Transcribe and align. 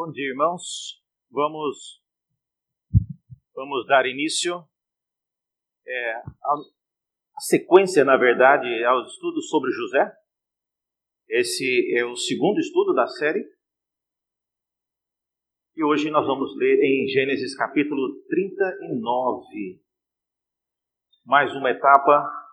Bom 0.00 0.12
dia, 0.12 0.28
irmãos. 0.28 1.02
Vamos 1.28 2.00
vamos 3.52 3.84
dar 3.88 4.06
início 4.06 4.64
é, 5.84 6.12
a, 6.12 6.54
a 7.36 7.40
sequência, 7.40 8.04
na 8.04 8.16
verdade, 8.16 8.68
aos 8.84 9.10
estudos 9.14 9.48
sobre 9.48 9.72
José. 9.72 10.16
Esse 11.28 11.98
é 11.98 12.04
o 12.04 12.14
segundo 12.14 12.60
estudo 12.60 12.94
da 12.94 13.08
série. 13.08 13.44
E 15.74 15.82
hoje 15.82 16.12
nós 16.12 16.24
vamos 16.28 16.56
ler 16.56 16.78
em 16.80 17.08
Gênesis 17.08 17.56
capítulo 17.56 18.22
39. 18.28 19.82
Mais 21.26 21.52
uma 21.56 21.72
etapa 21.72 22.47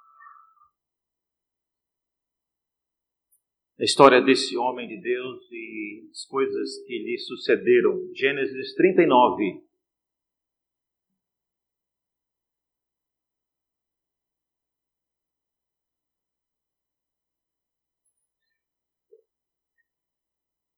a 3.79 3.83
história 3.83 4.21
desse 4.21 4.57
homem 4.57 4.87
de 4.87 5.01
Deus 5.01 5.43
e 5.51 6.07
as 6.09 6.25
coisas 6.25 6.77
que 6.85 6.97
lhe 6.97 7.17
sucederam. 7.17 8.09
Gênesis 8.13 8.73
39. 8.75 9.65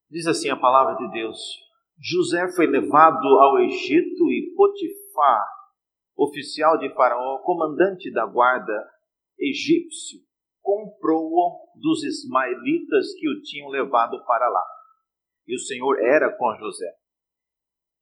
Diz 0.09 0.25
assim 0.25 0.49
a 0.49 0.57
palavra 0.57 0.95
de 0.95 1.11
Deus: 1.11 1.37
José 1.99 2.51
foi 2.55 2.65
levado 2.65 3.27
ao 3.27 3.59
Egito 3.59 4.31
e 4.31 4.53
Potifar, 4.55 5.45
oficial 6.15 6.79
de 6.79 6.91
Faraó, 6.95 7.39
comandante 7.43 8.11
da 8.11 8.25
guarda 8.25 8.73
egípcio, 9.37 10.19
comprou-o 10.67 11.71
dos 11.79 12.03
ismaelitas 12.03 13.13
que 13.17 13.29
o 13.29 13.41
tinham 13.41 13.69
levado 13.69 14.21
para 14.25 14.49
lá. 14.49 14.65
E 15.47 15.55
o 15.55 15.59
Senhor 15.59 15.97
era 16.03 16.29
com 16.35 16.53
José, 16.57 16.91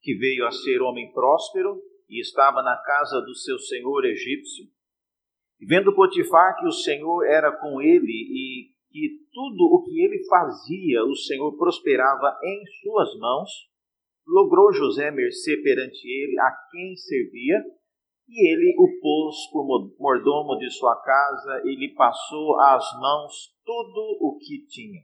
que 0.02 0.16
veio 0.16 0.44
a 0.44 0.50
ser 0.50 0.82
homem 0.82 1.12
próspero 1.12 1.80
e 2.10 2.20
estava 2.20 2.64
na 2.64 2.76
casa 2.76 3.20
do 3.20 3.36
seu 3.36 3.56
senhor 3.60 4.04
egípcio. 4.04 4.64
E 5.60 5.66
vendo 5.66 5.94
Potifar 5.94 6.56
que 6.58 6.66
o 6.66 6.72
Senhor 6.72 7.24
era 7.24 7.52
com 7.52 7.80
ele 7.80 8.10
e 8.10 8.74
que 8.90 9.16
tudo 9.32 9.62
o 9.72 9.84
que 9.84 10.02
ele 10.02 10.26
fazia 10.26 11.04
o 11.04 11.14
Senhor 11.14 11.56
prosperava 11.56 12.36
em 12.42 12.64
suas 12.82 13.16
mãos, 13.20 13.48
logrou 14.26 14.72
José 14.72 15.12
mercê 15.12 15.56
perante 15.58 16.04
ele 16.04 16.36
a 16.40 16.50
quem 16.72 16.96
servia 16.96 17.62
e 18.28 18.50
ele 18.50 18.74
o 18.78 19.00
pôs 19.00 19.36
por 19.52 19.64
mordomo 19.98 20.56
de 20.58 20.70
sua 20.70 20.96
casa 21.00 21.62
e 21.64 21.76
lhe 21.76 21.94
passou 21.94 22.60
às 22.60 22.84
mãos 23.00 23.54
tudo 23.64 24.18
o 24.20 24.38
que 24.38 24.66
tinha. 24.66 25.02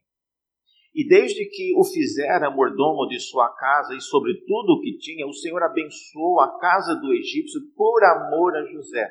E 0.94 1.08
desde 1.08 1.46
que 1.46 1.72
o 1.78 1.84
fizera 1.84 2.50
mordomo 2.50 3.06
de 3.08 3.18
sua 3.18 3.48
casa 3.54 3.94
e 3.94 4.00
sobre 4.00 4.34
tudo 4.46 4.74
o 4.74 4.80
que 4.80 4.98
tinha, 4.98 5.26
o 5.26 5.32
Senhor 5.32 5.62
abençoou 5.62 6.40
a 6.40 6.58
casa 6.58 6.94
do 6.96 7.12
egípcio 7.14 7.60
por 7.74 8.04
amor 8.04 8.54
a 8.56 8.64
José. 8.66 9.10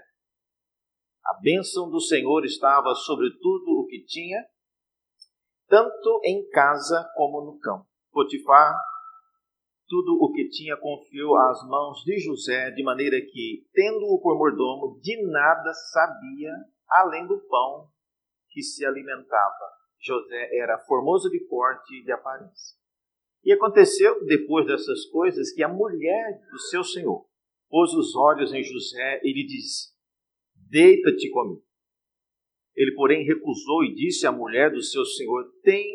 A 1.25 1.39
bênção 1.41 1.89
do 1.89 1.99
Senhor 1.99 2.45
estava 2.45 2.93
sobre 2.93 3.31
tudo 3.41 3.79
o 3.79 3.87
que 3.87 4.03
tinha, 4.05 4.43
tanto 5.67 6.21
em 6.23 6.47
casa 6.49 7.09
como 7.15 7.41
no 7.45 7.57
campo. 7.59 7.87
Potifar 8.11 8.75
tudo 9.91 10.17
o 10.23 10.31
que 10.31 10.47
tinha 10.47 10.77
confiou 10.77 11.35
às 11.35 11.67
mãos 11.67 12.01
de 12.05 12.17
José, 12.17 12.71
de 12.71 12.81
maneira 12.81 13.19
que, 13.19 13.67
tendo-o 13.73 14.21
por 14.21 14.37
mordomo, 14.37 14.97
de 15.01 15.21
nada 15.29 15.73
sabia 15.91 16.53
além 16.89 17.27
do 17.27 17.37
pão 17.41 17.89
que 18.51 18.63
se 18.63 18.85
alimentava. 18.85 19.65
José 19.99 20.49
era 20.55 20.79
formoso 20.87 21.29
de 21.29 21.41
porte 21.41 21.93
e 21.93 22.05
de 22.05 22.11
aparência. 22.13 22.77
E 23.43 23.51
aconteceu, 23.51 24.23
depois 24.23 24.65
dessas 24.65 25.07
coisas, 25.07 25.51
que 25.51 25.61
a 25.61 25.67
mulher 25.67 26.39
do 26.49 26.57
seu 26.57 26.85
senhor 26.85 27.25
pôs 27.69 27.93
os 27.93 28.15
olhos 28.15 28.53
em 28.53 28.63
José 28.63 29.19
e 29.25 29.33
lhe 29.33 29.45
disse: 29.45 29.91
Deita-te 30.69 31.29
comigo. 31.31 31.65
Ele, 32.73 32.93
porém, 32.95 33.25
recusou 33.25 33.83
e 33.83 33.93
disse 33.93 34.25
à 34.25 34.31
mulher 34.31 34.71
do 34.71 34.81
seu 34.81 35.03
senhor: 35.03 35.51
Tem 35.61 35.85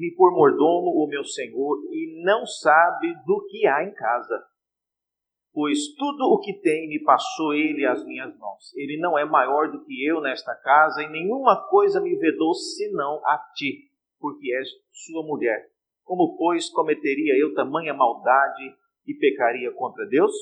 me 0.00 0.10
por 0.16 0.32
mordomo 0.32 1.04
o 1.04 1.06
meu 1.06 1.22
senhor 1.22 1.78
e 1.92 2.24
não 2.24 2.46
sabe 2.46 3.12
do 3.26 3.44
que 3.50 3.66
há 3.66 3.84
em 3.84 3.92
casa. 3.92 4.42
Pois 5.52 5.94
tudo 5.94 6.24
o 6.32 6.40
que 6.40 6.54
tem 6.54 6.88
me 6.88 7.04
passou 7.04 7.52
ele 7.52 7.84
às 7.84 8.02
minhas 8.06 8.34
mãos. 8.38 8.74
Ele 8.76 8.98
não 8.98 9.18
é 9.18 9.26
maior 9.26 9.70
do 9.70 9.84
que 9.84 10.06
eu 10.06 10.22
nesta 10.22 10.54
casa, 10.54 11.02
e 11.02 11.10
nenhuma 11.10 11.68
coisa 11.68 12.00
me 12.00 12.16
vedou 12.16 12.54
senão 12.54 13.20
a 13.26 13.36
ti, 13.54 13.90
porque 14.18 14.50
és 14.54 14.68
sua 14.90 15.22
mulher. 15.22 15.68
Como, 16.02 16.34
pois, 16.38 16.70
cometeria 16.70 17.36
eu 17.38 17.52
tamanha 17.52 17.92
maldade 17.92 18.74
e 19.06 19.12
pecaria 19.14 19.70
contra 19.72 20.06
Deus? 20.06 20.32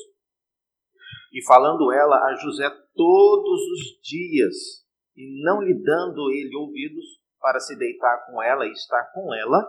E 1.32 1.44
falando 1.44 1.90
ela 1.90 2.16
a 2.28 2.34
José 2.36 2.70
todos 2.94 3.60
os 3.72 4.00
dias, 4.02 4.86
e 5.16 5.42
não 5.42 5.60
lhe 5.62 5.74
dando 5.82 6.30
ele 6.30 6.54
ouvidos, 6.54 7.17
para 7.40 7.60
se 7.60 7.76
deitar 7.76 8.26
com 8.26 8.42
ela 8.42 8.66
e 8.66 8.72
estar 8.72 9.10
com 9.12 9.32
ela, 9.34 9.66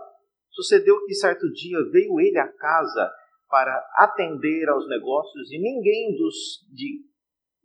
sucedeu 0.50 1.06
que 1.06 1.14
certo 1.14 1.52
dia 1.52 1.78
veio 1.92 2.20
ele 2.20 2.38
à 2.38 2.48
casa 2.48 3.12
para 3.48 3.76
atender 3.96 4.70
aos 4.70 4.88
negócios 4.88 5.52
e 5.52 5.58
ninguém 5.58 6.16
dos 6.16 6.36
de 6.72 7.04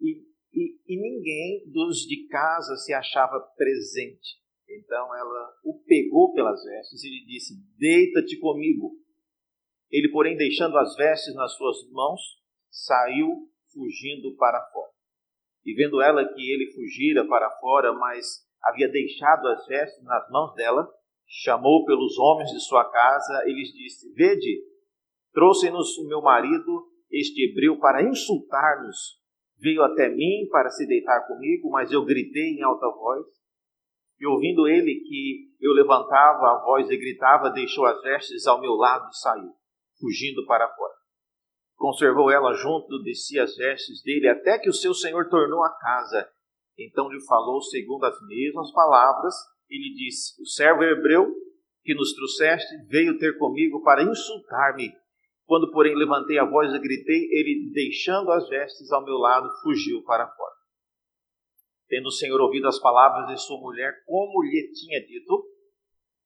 e, 0.00 0.22
e, 0.52 0.78
e 0.88 1.00
ninguém 1.00 1.70
dos 1.70 1.98
de 2.00 2.26
casa 2.28 2.76
se 2.76 2.92
achava 2.92 3.40
presente. 3.56 4.42
Então 4.68 5.14
ela 5.14 5.52
o 5.64 5.82
pegou 5.86 6.32
pelas 6.32 6.62
vestes 6.64 7.02
e 7.04 7.08
lhe 7.08 7.26
disse: 7.26 7.54
Deita-te 7.78 8.38
comigo. 8.38 8.92
Ele, 9.90 10.10
porém, 10.10 10.36
deixando 10.36 10.76
as 10.76 10.96
vestes 10.96 11.34
nas 11.34 11.54
suas 11.54 11.76
mãos, 11.90 12.20
saiu 12.70 13.48
fugindo 13.72 14.34
para 14.36 14.60
fora. 14.72 14.90
E 15.64 15.74
vendo 15.74 16.00
ela 16.02 16.26
que 16.26 16.50
ele 16.50 16.72
fugira 16.72 17.26
para 17.26 17.50
fora, 17.58 17.92
mas 17.92 18.44
havia 18.64 18.88
deixado 18.88 19.46
as 19.48 19.66
vestes 19.66 20.02
nas 20.04 20.28
mãos 20.30 20.54
dela, 20.54 20.88
chamou 21.26 21.84
pelos 21.84 22.18
homens 22.18 22.50
de 22.50 22.60
sua 22.60 22.84
casa 22.90 23.44
e 23.46 23.52
lhes 23.52 23.72
disse: 23.72 24.12
Vede, 24.14 24.62
trouxe-nos 25.32 25.96
o 25.98 26.06
meu 26.08 26.22
marido, 26.22 26.86
este 27.10 27.50
hebreu, 27.50 27.78
para 27.78 28.02
insultar-nos. 28.02 29.22
Veio 29.58 29.82
até 29.82 30.08
mim 30.08 30.48
para 30.50 30.70
se 30.70 30.86
deitar 30.86 31.26
comigo, 31.26 31.70
mas 31.70 31.92
eu 31.92 32.04
gritei 32.04 32.56
em 32.56 32.62
alta 32.62 32.88
voz. 32.88 33.24
E 34.18 34.26
ouvindo 34.26 34.66
ele 34.68 35.00
que 35.06 35.48
eu 35.60 35.72
levantava 35.72 36.48
a 36.48 36.62
voz 36.64 36.88
e 36.88 36.96
gritava, 36.96 37.50
deixou 37.50 37.84
as 37.86 38.00
vestes 38.02 38.46
ao 38.46 38.60
meu 38.60 38.72
lado 38.72 39.08
e 39.10 39.16
saiu, 39.16 39.52
fugindo 39.98 40.44
para 40.46 40.68
fora. 40.68 40.94
Conservou 41.76 42.30
ela 42.30 42.52
junto 42.54 43.02
de 43.02 43.14
si 43.14 43.38
as 43.38 43.56
vestes 43.56 44.02
dele, 44.02 44.28
até 44.28 44.58
que 44.58 44.68
o 44.68 44.72
seu 44.72 44.94
senhor 44.94 45.28
tornou 45.28 45.62
a 45.64 45.70
casa 45.76 46.28
então 46.78 47.08
lhe 47.08 47.20
falou 47.26 47.62
segundo 47.62 48.04
as 48.04 48.16
mesmas 48.26 48.72
palavras 48.72 49.34
e 49.70 49.76
lhe 49.76 49.94
disse: 49.94 50.40
O 50.42 50.46
servo 50.46 50.82
hebreu 50.82 51.32
que 51.84 51.94
nos 51.94 52.12
trouxeste 52.14 52.74
veio 52.88 53.18
ter 53.18 53.38
comigo 53.38 53.82
para 53.82 54.02
insultar-me. 54.02 54.92
Quando, 55.44 55.70
porém, 55.70 55.94
levantei 55.94 56.38
a 56.38 56.44
voz 56.44 56.72
e 56.72 56.78
gritei, 56.78 57.28
ele, 57.30 57.70
deixando 57.72 58.32
as 58.32 58.48
vestes 58.48 58.90
ao 58.90 59.04
meu 59.04 59.16
lado, 59.16 59.48
fugiu 59.62 60.02
para 60.02 60.26
fora. 60.26 60.54
Tendo 61.86 62.06
o 62.06 62.12
Senhor 62.12 62.40
ouvido 62.40 62.66
as 62.66 62.80
palavras 62.80 63.26
de 63.28 63.36
sua 63.46 63.60
mulher, 63.60 63.92
como 64.06 64.42
lhe 64.42 64.72
tinha 64.72 65.00
dito, 65.06 65.44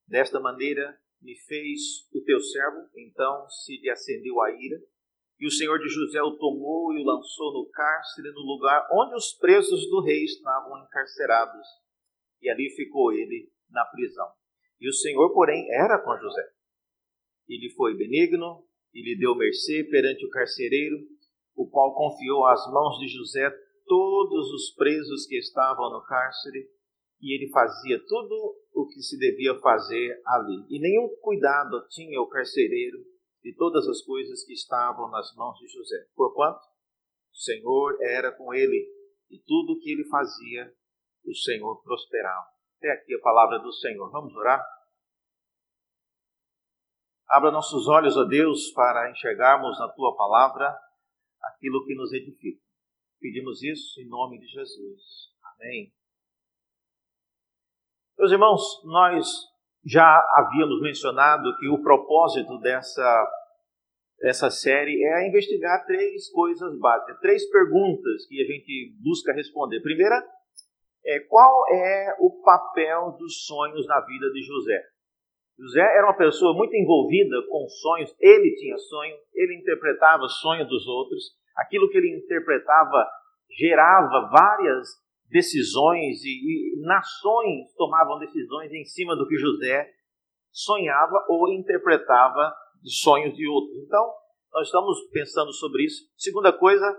desta 0.06 0.38
maneira 0.38 0.96
me 1.20 1.34
fez 1.34 2.06
o 2.14 2.22
teu 2.22 2.40
servo, 2.40 2.88
então 2.96 3.48
se 3.48 3.76
lhe 3.80 3.90
acendeu 3.90 4.40
a 4.40 4.52
ira 4.52 4.78
e 5.40 5.46
o 5.46 5.50
senhor 5.50 5.78
de 5.78 5.88
José 5.88 6.20
o 6.20 6.36
tomou 6.36 6.92
e 6.92 7.00
o 7.00 7.04
lançou 7.04 7.52
no 7.52 7.70
cárcere, 7.70 8.32
no 8.32 8.40
lugar 8.40 8.88
onde 8.92 9.14
os 9.14 9.32
presos 9.34 9.88
do 9.88 10.02
rei 10.02 10.24
estavam 10.24 10.82
encarcerados. 10.84 11.66
E 12.42 12.50
ali 12.50 12.70
ficou 12.70 13.12
ele 13.12 13.48
na 13.70 13.84
prisão. 13.84 14.26
E 14.80 14.88
o 14.88 14.92
senhor, 14.92 15.32
porém, 15.32 15.64
era 15.70 15.98
com 15.98 16.16
José. 16.18 16.42
Ele 17.48 17.70
foi 17.76 17.96
benigno 17.96 18.64
e 18.92 19.02
lhe 19.02 19.18
deu 19.18 19.34
mercê 19.36 19.84
perante 19.84 20.26
o 20.26 20.30
carcereiro, 20.30 20.96
o 21.54 21.68
qual 21.68 21.94
confiou 21.94 22.44
às 22.46 22.64
mãos 22.72 22.98
de 22.98 23.08
José 23.08 23.50
todos 23.86 24.52
os 24.52 24.74
presos 24.74 25.26
que 25.26 25.36
estavam 25.38 25.90
no 25.90 26.04
cárcere, 26.04 26.68
e 27.20 27.34
ele 27.34 27.50
fazia 27.50 27.98
tudo 28.06 28.56
o 28.74 28.86
que 28.86 29.02
se 29.02 29.18
devia 29.18 29.58
fazer 29.60 30.20
ali. 30.26 30.66
E 30.68 30.78
nenhum 30.80 31.08
cuidado 31.20 31.86
tinha 31.88 32.20
o 32.20 32.28
carcereiro 32.28 32.98
de 33.42 33.54
todas 33.54 33.86
as 33.88 34.02
coisas 34.02 34.44
que 34.44 34.52
estavam 34.52 35.10
nas 35.10 35.34
mãos 35.34 35.58
de 35.58 35.68
José. 35.68 36.08
Porquanto 36.14 36.60
o 37.32 37.36
Senhor 37.36 37.96
era 38.02 38.32
com 38.32 38.52
ele 38.52 38.86
e 39.30 39.38
tudo 39.40 39.72
o 39.72 39.80
que 39.80 39.90
ele 39.92 40.04
fazia, 40.08 40.72
o 41.24 41.34
Senhor 41.34 41.82
prosperava. 41.82 42.48
Até 42.78 42.90
aqui 42.92 43.14
a 43.14 43.20
palavra 43.20 43.58
do 43.58 43.72
Senhor. 43.72 44.10
Vamos 44.10 44.34
orar? 44.34 44.64
Abra 47.28 47.50
nossos 47.50 47.86
olhos, 47.88 48.16
ó 48.16 48.24
Deus, 48.24 48.70
para 48.72 49.10
enxergarmos 49.10 49.78
na 49.78 49.88
tua 49.88 50.16
palavra 50.16 50.74
aquilo 51.42 51.84
que 51.84 51.94
nos 51.94 52.12
edifica. 52.12 52.62
Pedimos 53.20 53.62
isso 53.62 54.00
em 54.00 54.08
nome 54.08 54.38
de 54.38 54.46
Jesus. 54.46 55.32
Amém. 55.42 55.92
Meus 58.18 58.32
irmãos, 58.32 58.82
nós 58.84 59.28
já 59.84 60.24
havíamos 60.34 60.80
mencionado 60.82 61.56
que 61.58 61.68
o 61.68 61.82
propósito 61.82 62.58
dessa 62.58 63.34
dessa 64.20 64.50
série 64.50 65.04
é 65.04 65.28
investigar 65.28 65.86
três 65.86 66.28
coisas 66.30 66.76
básicas, 66.80 67.20
três 67.20 67.48
perguntas 67.50 68.26
que 68.26 68.42
a 68.42 68.46
gente 68.46 68.92
busca 69.00 69.32
responder. 69.32 69.80
Primeira, 69.80 70.20
é 71.06 71.20
qual 71.20 71.64
é 71.72 72.16
o 72.18 72.42
papel 72.42 73.12
dos 73.16 73.46
sonhos 73.46 73.86
na 73.86 74.00
vida 74.00 74.30
de 74.32 74.42
José? 74.42 74.82
José 75.58 75.80
era 75.80 76.06
uma 76.06 76.16
pessoa 76.16 76.52
muito 76.54 76.74
envolvida 76.74 77.36
com 77.48 77.68
sonhos, 77.68 78.14
ele 78.20 78.54
tinha 78.56 78.76
sonho, 78.76 79.16
ele 79.34 79.56
interpretava 79.56 80.28
sonhos 80.28 80.68
dos 80.68 80.86
outros, 80.86 81.22
aquilo 81.56 81.88
que 81.88 81.98
ele 81.98 82.16
interpretava 82.16 83.06
gerava 83.56 84.28
várias 84.30 84.88
decisões 85.30 86.22
e, 86.24 86.28
e 86.28 86.80
nações 86.82 87.72
tomavam 87.76 88.18
decisões 88.18 88.72
em 88.72 88.84
cima 88.84 89.16
do 89.16 89.26
que 89.26 89.36
José 89.36 89.90
sonhava 90.50 91.24
ou 91.28 91.52
interpretava 91.52 92.54
de 92.82 92.92
sonhos 93.00 93.34
de 93.34 93.46
outros. 93.46 93.76
Então, 93.84 94.12
nós 94.52 94.66
estamos 94.66 94.98
pensando 95.12 95.52
sobre 95.52 95.84
isso. 95.84 96.04
Segunda 96.16 96.52
coisa, 96.52 96.96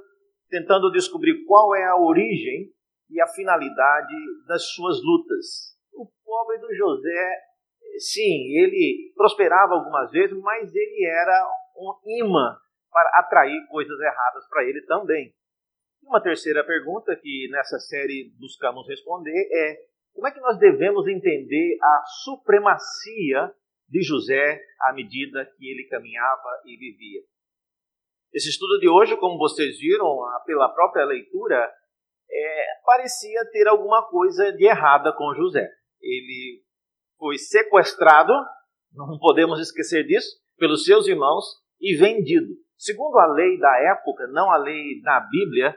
tentando 0.50 0.92
descobrir 0.92 1.44
qual 1.46 1.76
é 1.76 1.86
a 1.86 1.98
origem 1.98 2.72
e 3.10 3.20
a 3.22 3.28
finalidade 3.28 4.14
das 4.48 4.64
suas 4.74 4.98
lutas. 5.04 5.76
O 5.94 6.06
pobre 6.24 6.60
do 6.60 6.74
José, 6.76 7.36
sim, 7.98 8.56
ele 8.56 9.12
prosperava 9.16 9.74
algumas 9.74 10.12
vezes, 10.12 10.38
mas 10.42 10.74
ele 10.74 11.06
era 11.06 11.48
um 11.76 11.94
imã 12.24 12.56
para 12.92 13.20
atrair 13.20 13.66
coisas 13.70 14.00
erradas 14.00 14.48
para 14.50 14.64
ele 14.64 14.82
também. 14.86 15.34
Uma 16.04 16.22
terceira 16.22 16.64
pergunta 16.64 17.16
que 17.16 17.48
nessa 17.52 17.78
série 17.80 18.34
buscamos 18.40 18.88
responder 18.88 19.48
é: 19.52 19.78
como 20.14 20.28
é 20.28 20.32
que 20.32 20.40
nós 20.40 20.58
devemos 20.58 21.08
entender 21.08 21.78
a 21.82 22.04
supremacia 22.24 23.54
de 23.88 24.02
José 24.02 24.62
à 24.82 24.94
medida 24.94 25.46
que 25.58 25.70
ele 25.70 25.88
caminhava 25.88 26.62
e 26.66 26.78
vivia? 26.78 27.22
Esse 28.34 28.50
estudo 28.50 28.80
de 28.80 28.88
hoje, 28.88 29.18
como 29.18 29.38
vocês 29.38 29.80
viram 29.80 30.06
pela 30.46 30.70
própria 30.70 31.06
leitura, 31.06 31.72
é, 32.32 32.66
parecia 32.86 33.44
ter 33.52 33.68
alguma 33.68 34.08
coisa 34.08 34.52
de 34.54 34.66
errada 34.66 35.12
com 35.14 35.34
José. 35.34 35.68
Ele 36.02 36.64
foi 37.18 37.38
sequestrado, 37.38 38.34
não 38.94 39.18
podemos 39.20 39.60
esquecer 39.60 40.06
disso, 40.06 40.40
pelos 40.58 40.86
seus 40.86 41.08
irmãos 41.08 41.46
e 41.82 41.96
vendido. 41.96 42.54
Segundo 42.78 43.18
a 43.18 43.28
lei 43.34 43.58
da 43.58 43.78
época, 43.92 44.28
não 44.28 44.52
a 44.52 44.58
lei 44.58 45.02
da 45.02 45.20
Bíblia, 45.22 45.76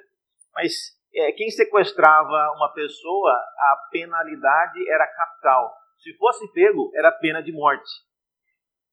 mas 0.54 0.72
é, 1.14 1.32
quem 1.32 1.50
sequestrava 1.50 2.52
uma 2.56 2.72
pessoa, 2.72 3.32
a 3.32 3.88
penalidade 3.90 4.88
era 4.88 5.06
capital. 5.06 5.72
Se 5.98 6.12
fosse 6.16 6.50
pego, 6.52 6.90
era 6.94 7.12
pena 7.12 7.42
de 7.42 7.52
morte. 7.52 7.88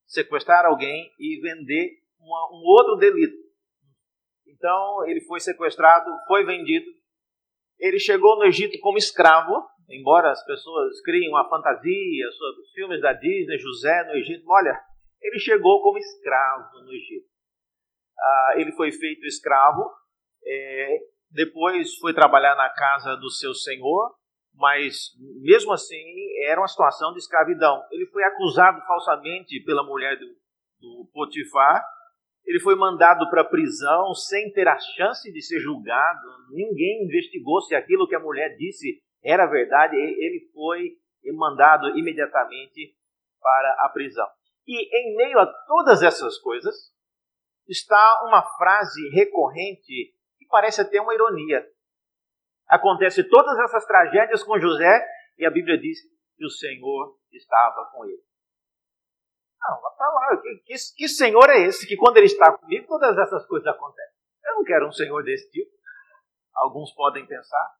Sequestrar 0.05 0.65
alguém 0.65 1.11
e 1.19 1.39
vender 1.41 1.91
uma, 2.19 2.49
um 2.51 2.63
outro 2.65 2.95
delito. 2.97 3.37
Então, 4.47 5.07
ele 5.07 5.21
foi 5.21 5.39
sequestrado, 5.39 6.11
foi 6.27 6.43
vendido. 6.45 6.85
Ele 7.79 7.97
chegou 7.97 8.35
no 8.37 8.43
Egito 8.43 8.77
como 8.81 8.97
escravo, 8.97 9.65
embora 9.89 10.31
as 10.31 10.43
pessoas 10.45 11.01
criem 11.01 11.29
uma 11.29 11.47
fantasia 11.47 12.31
sobre 12.31 12.61
os 12.61 12.71
filmes 12.73 13.01
da 13.01 13.13
Disney, 13.13 13.57
José 13.57 14.03
no 14.03 14.15
Egito. 14.15 14.43
Olha, 14.49 14.77
ele 15.21 15.39
chegou 15.39 15.81
como 15.81 15.97
escravo 15.97 16.81
no 16.81 16.91
Egito. 16.91 17.27
Ah, 18.19 18.53
ele 18.57 18.73
foi 18.73 18.91
feito 18.91 19.25
escravo, 19.25 19.89
é, 20.45 20.97
depois 21.31 21.95
foi 21.97 22.13
trabalhar 22.13 22.55
na 22.55 22.69
casa 22.69 23.15
do 23.15 23.29
seu 23.29 23.53
senhor, 23.53 24.15
mas 24.53 25.11
mesmo 25.41 25.71
assim 25.71 26.03
era 26.45 26.59
uma 26.59 26.67
situação 26.67 27.13
de 27.13 27.19
escravidão. 27.19 27.81
Ele 27.91 28.05
foi 28.07 28.23
acusado 28.23 28.81
falsamente 28.85 29.63
pela 29.63 29.83
mulher 29.83 30.17
do, 30.17 30.25
do 30.79 31.09
Potifar, 31.13 31.83
ele 32.45 32.59
foi 32.59 32.75
mandado 32.75 33.29
para 33.29 33.41
a 33.41 33.47
prisão 33.47 34.13
sem 34.15 34.51
ter 34.53 34.67
a 34.67 34.79
chance 34.79 35.31
de 35.31 35.41
ser 35.41 35.59
julgado, 35.59 36.27
ninguém 36.49 37.03
investigou 37.03 37.61
se 37.61 37.75
aquilo 37.75 38.07
que 38.07 38.15
a 38.15 38.19
mulher 38.19 38.55
disse 38.57 38.99
era 39.23 39.45
verdade, 39.45 39.95
ele 39.95 40.49
foi 40.53 40.97
mandado 41.35 41.95
imediatamente 41.97 42.95
para 43.39 43.85
a 43.85 43.89
prisão. 43.89 44.27
E 44.65 44.97
em 44.97 45.15
meio 45.15 45.39
a 45.39 45.45
todas 45.67 46.01
essas 46.01 46.39
coisas, 46.39 46.75
está 47.67 48.23
uma 48.27 48.41
frase 48.57 49.09
recorrente 49.09 50.13
parece 50.49 50.81
até 50.81 50.99
uma 51.01 51.13
ironia. 51.13 51.65
Acontece 52.67 53.23
todas 53.23 53.57
essas 53.59 53.85
tragédias 53.85 54.43
com 54.43 54.59
José 54.59 55.07
e 55.37 55.45
a 55.45 55.49
Bíblia 55.49 55.77
diz 55.77 55.99
que 56.37 56.45
o 56.45 56.49
Senhor 56.49 57.17
estava 57.31 57.89
com 57.91 58.05
ele. 58.05 58.21
Não, 59.61 59.81
para 59.97 60.07
lá. 60.07 60.41
Que, 60.65 60.75
que, 60.95 61.07
Senhor 61.07 61.49
é 61.49 61.61
esse 61.61 61.87
que 61.87 61.97
quando 61.97 62.17
ele 62.17 62.27
está 62.27 62.55
comigo 62.57 62.87
todas 62.87 63.17
essas 63.17 63.45
coisas 63.47 63.67
acontecem? 63.67 64.19
Eu 64.45 64.55
não 64.55 64.63
quero 64.63 64.87
um 64.87 64.91
Senhor 64.91 65.23
desse 65.23 65.49
tipo. 65.51 65.69
Alguns 66.55 66.93
podem 66.93 67.25
pensar. 67.25 67.73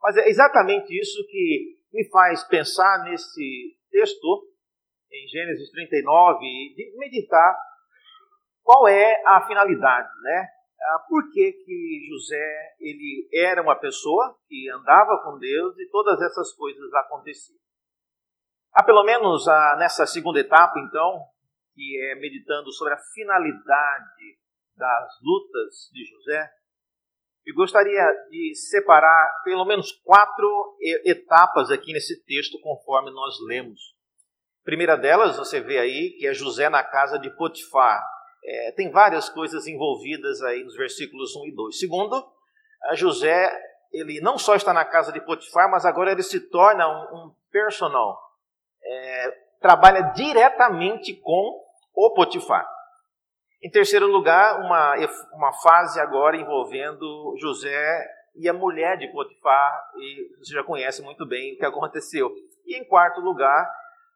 Mas 0.00 0.16
é 0.16 0.28
exatamente 0.28 0.92
isso 0.98 1.26
que 1.28 1.76
me 1.92 2.08
faz 2.10 2.44
pensar 2.44 3.04
nesse 3.04 3.76
texto, 3.90 4.48
em 5.10 5.26
Gênesis 5.28 5.70
39, 5.70 6.44
e 6.44 6.98
meditar 6.98 7.56
qual 8.62 8.86
é 8.86 9.22
a 9.26 9.46
finalidade, 9.46 10.08
né? 10.22 10.48
Ah, 10.88 11.00
por 11.08 11.32
que, 11.32 11.52
que 11.52 12.06
José 12.08 12.76
ele 12.78 13.28
era 13.32 13.60
uma 13.60 13.74
pessoa 13.74 14.38
que 14.46 14.70
andava 14.70 15.20
com 15.24 15.36
Deus 15.36 15.76
e 15.78 15.88
todas 15.90 16.20
essas 16.22 16.52
coisas 16.52 16.94
aconteciam. 16.94 17.58
Há 18.72 18.84
pelo 18.84 19.02
menos 19.02 19.48
ah, 19.48 19.76
nessa 19.80 20.06
segunda 20.06 20.38
etapa, 20.38 20.78
então, 20.78 21.24
que 21.74 22.00
é 22.10 22.14
meditando 22.14 22.70
sobre 22.70 22.94
a 22.94 22.98
finalidade 23.14 24.38
das 24.76 25.08
lutas 25.22 25.90
de 25.92 26.04
José, 26.04 26.50
eu 27.44 27.54
gostaria 27.54 28.04
de 28.30 28.54
separar 28.54 29.42
pelo 29.44 29.64
menos 29.64 29.92
quatro 30.04 30.76
etapas 31.04 31.70
aqui 31.70 31.92
nesse 31.92 32.24
texto, 32.24 32.60
conforme 32.60 33.10
nós 33.10 33.34
lemos. 33.46 33.80
A 34.62 34.64
primeira 34.64 34.96
delas, 34.96 35.36
você 35.36 35.60
vê 35.60 35.78
aí, 35.78 36.16
que 36.18 36.26
é 36.26 36.34
José 36.34 36.68
na 36.68 36.82
casa 36.82 37.18
de 37.18 37.30
Potifar. 37.36 38.04
É, 38.46 38.72
tem 38.72 38.90
várias 38.90 39.28
coisas 39.28 39.66
envolvidas 39.66 40.40
aí 40.42 40.62
nos 40.62 40.76
versículos 40.76 41.34
1 41.34 41.46
e 41.48 41.54
2. 41.54 41.78
Segundo, 41.80 42.24
José, 42.94 43.50
ele 43.92 44.20
não 44.20 44.38
só 44.38 44.54
está 44.54 44.72
na 44.72 44.84
casa 44.84 45.10
de 45.10 45.20
Potifar, 45.20 45.68
mas 45.68 45.84
agora 45.84 46.12
ele 46.12 46.22
se 46.22 46.38
torna 46.38 46.86
um, 46.88 47.16
um 47.16 47.34
personal. 47.50 48.16
É, 48.84 49.38
trabalha 49.60 50.12
diretamente 50.14 51.12
com 51.14 51.60
o 51.92 52.10
Potifar. 52.14 52.64
Em 53.62 53.70
terceiro 53.70 54.06
lugar, 54.06 54.60
uma, 54.60 54.94
uma 55.32 55.52
fase 55.54 55.98
agora 55.98 56.36
envolvendo 56.36 57.34
José 57.40 58.06
e 58.36 58.48
a 58.48 58.52
mulher 58.52 58.96
de 58.98 59.08
Potifar, 59.08 59.90
e 59.96 60.36
você 60.38 60.52
já 60.52 60.62
conhece 60.62 61.02
muito 61.02 61.26
bem 61.26 61.54
o 61.54 61.58
que 61.58 61.64
aconteceu. 61.64 62.30
E 62.64 62.76
em 62.76 62.84
quarto 62.84 63.20
lugar, 63.20 63.68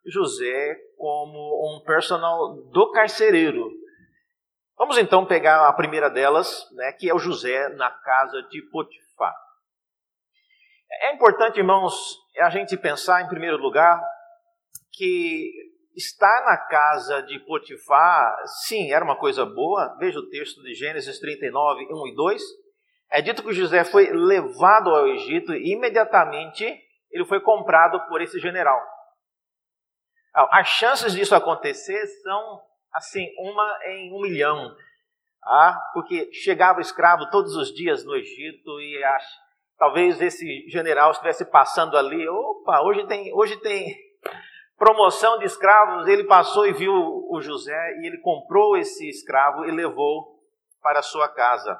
José 0.06 0.76
como 0.96 1.76
um 1.76 1.80
personal 1.84 2.54
do 2.70 2.90
carcereiro, 2.92 3.70
Vamos 4.80 4.96
então 4.96 5.26
pegar 5.26 5.68
a 5.68 5.72
primeira 5.74 6.08
delas, 6.08 6.66
né, 6.72 6.90
que 6.92 7.06
é 7.06 7.12
o 7.14 7.18
José 7.18 7.68
na 7.74 7.90
casa 7.90 8.40
de 8.44 8.62
Potifar. 8.70 9.36
É 11.02 11.12
importante, 11.12 11.58
irmãos, 11.58 11.94
a 12.38 12.48
gente 12.48 12.78
pensar, 12.78 13.20
em 13.20 13.28
primeiro 13.28 13.58
lugar, 13.58 14.02
que 14.90 15.52
estar 15.94 16.46
na 16.46 16.56
casa 16.56 17.20
de 17.24 17.38
Potifar, 17.40 18.34
sim, 18.64 18.90
era 18.90 19.04
uma 19.04 19.18
coisa 19.18 19.44
boa. 19.44 19.94
Veja 19.98 20.18
o 20.18 20.30
texto 20.30 20.62
de 20.62 20.72
Gênesis 20.72 21.18
39, 21.18 21.84
1 21.84 22.06
e 22.06 22.14
2. 22.14 22.42
É 23.10 23.20
dito 23.20 23.42
que 23.42 23.52
José 23.52 23.84
foi 23.84 24.10
levado 24.10 24.88
ao 24.88 25.08
Egito 25.08 25.52
e 25.52 25.74
imediatamente 25.74 26.64
ele 27.10 27.26
foi 27.26 27.40
comprado 27.42 28.00
por 28.08 28.22
esse 28.22 28.40
general. 28.40 28.80
As 30.32 30.68
chances 30.68 31.12
disso 31.12 31.34
acontecer 31.34 32.02
são 32.22 32.69
assim, 32.92 33.26
uma 33.38 33.78
em 33.86 34.12
um 34.12 34.20
milhão. 34.20 34.74
Ah, 35.44 35.80
porque 35.94 36.30
chegava 36.32 36.80
escravo 36.80 37.30
todos 37.30 37.56
os 37.56 37.72
dias 37.72 38.04
no 38.04 38.14
Egito 38.14 38.80
e 38.80 39.02
ach, 39.02 39.24
talvez 39.78 40.20
esse 40.20 40.68
general 40.68 41.10
estivesse 41.10 41.44
passando 41.44 41.96
ali, 41.96 42.28
opa, 42.28 42.82
hoje 42.82 43.06
tem, 43.06 43.32
hoje 43.32 43.56
tem 43.56 43.96
promoção 44.76 45.38
de 45.38 45.46
escravos, 45.46 46.06
ele 46.06 46.24
passou 46.24 46.66
e 46.66 46.72
viu 46.72 46.92
o 46.92 47.40
José 47.40 47.98
e 48.00 48.06
ele 48.06 48.18
comprou 48.18 48.76
esse 48.76 49.08
escravo 49.08 49.64
e 49.64 49.70
levou 49.70 50.40
para 50.82 51.02
sua 51.02 51.28
casa. 51.28 51.78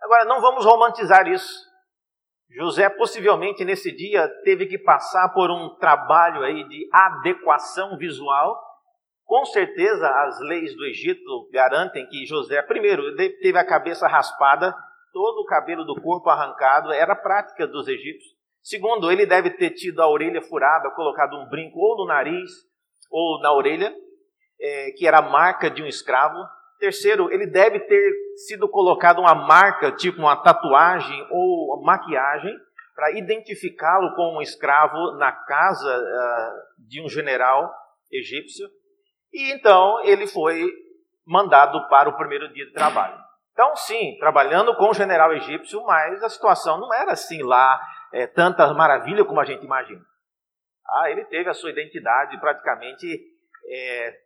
Agora, 0.00 0.24
não 0.24 0.40
vamos 0.40 0.64
romantizar 0.64 1.28
isso. 1.28 1.70
José 2.50 2.90
possivelmente 2.90 3.64
nesse 3.64 3.94
dia 3.94 4.28
teve 4.44 4.66
que 4.66 4.78
passar 4.78 5.30
por 5.30 5.50
um 5.50 5.74
trabalho 5.76 6.42
aí 6.42 6.68
de 6.68 6.88
adequação 6.92 7.96
visual 7.96 8.60
com 9.32 9.46
certeza, 9.46 10.06
as 10.06 10.38
leis 10.40 10.76
do 10.76 10.84
Egito 10.84 11.48
garantem 11.50 12.06
que 12.06 12.26
José, 12.26 12.60
primeiro, 12.60 13.16
teve 13.16 13.56
a 13.56 13.64
cabeça 13.64 14.06
raspada, 14.06 14.76
todo 15.10 15.40
o 15.40 15.46
cabelo 15.46 15.86
do 15.86 15.98
corpo 16.02 16.28
arrancado, 16.28 16.92
era 16.92 17.16
prática 17.16 17.66
dos 17.66 17.88
egípcios. 17.88 18.30
Segundo, 18.62 19.10
ele 19.10 19.24
deve 19.24 19.48
ter 19.48 19.70
tido 19.70 20.02
a 20.02 20.06
orelha 20.06 20.42
furada, 20.42 20.90
colocado 20.90 21.34
um 21.38 21.48
brinco 21.48 21.78
ou 21.78 21.96
no 21.96 22.06
nariz 22.08 22.50
ou 23.10 23.40
na 23.40 23.50
orelha, 23.54 23.96
é, 24.60 24.90
que 24.90 25.06
era 25.06 25.20
a 25.20 25.30
marca 25.30 25.70
de 25.70 25.82
um 25.82 25.86
escravo. 25.86 26.36
Terceiro, 26.78 27.32
ele 27.32 27.46
deve 27.46 27.80
ter 27.80 28.12
sido 28.46 28.68
colocado 28.68 29.20
uma 29.20 29.34
marca, 29.34 29.92
tipo 29.92 30.18
uma 30.18 30.36
tatuagem 30.36 31.26
ou 31.30 31.82
maquiagem, 31.82 32.54
para 32.94 33.12
identificá-lo 33.12 34.14
como 34.14 34.40
um 34.40 34.42
escravo 34.42 35.16
na 35.16 35.32
casa 35.32 35.96
uh, 35.96 36.86
de 36.86 37.02
um 37.02 37.08
general 37.08 37.72
egípcio. 38.12 38.68
E 39.32 39.52
então 39.52 40.04
ele 40.04 40.26
foi 40.26 40.70
mandado 41.26 41.88
para 41.88 42.08
o 42.08 42.16
primeiro 42.16 42.52
dia 42.52 42.66
de 42.66 42.72
trabalho. 42.72 43.18
Então, 43.52 43.76
sim, 43.76 44.16
trabalhando 44.18 44.74
com 44.76 44.90
o 44.90 44.94
general 44.94 45.32
egípcio, 45.32 45.82
mas 45.84 46.22
a 46.22 46.28
situação 46.28 46.80
não 46.80 46.92
era 46.92 47.12
assim 47.12 47.42
lá, 47.42 47.80
é, 48.12 48.26
tanta 48.26 48.72
maravilha 48.72 49.24
como 49.24 49.40
a 49.40 49.44
gente 49.44 49.64
imagina. 49.64 50.00
Ah, 50.86 51.10
ele 51.10 51.24
teve 51.26 51.48
a 51.48 51.54
sua 51.54 51.70
identidade 51.70 52.38
praticamente 52.40 53.20
é, 53.66 54.18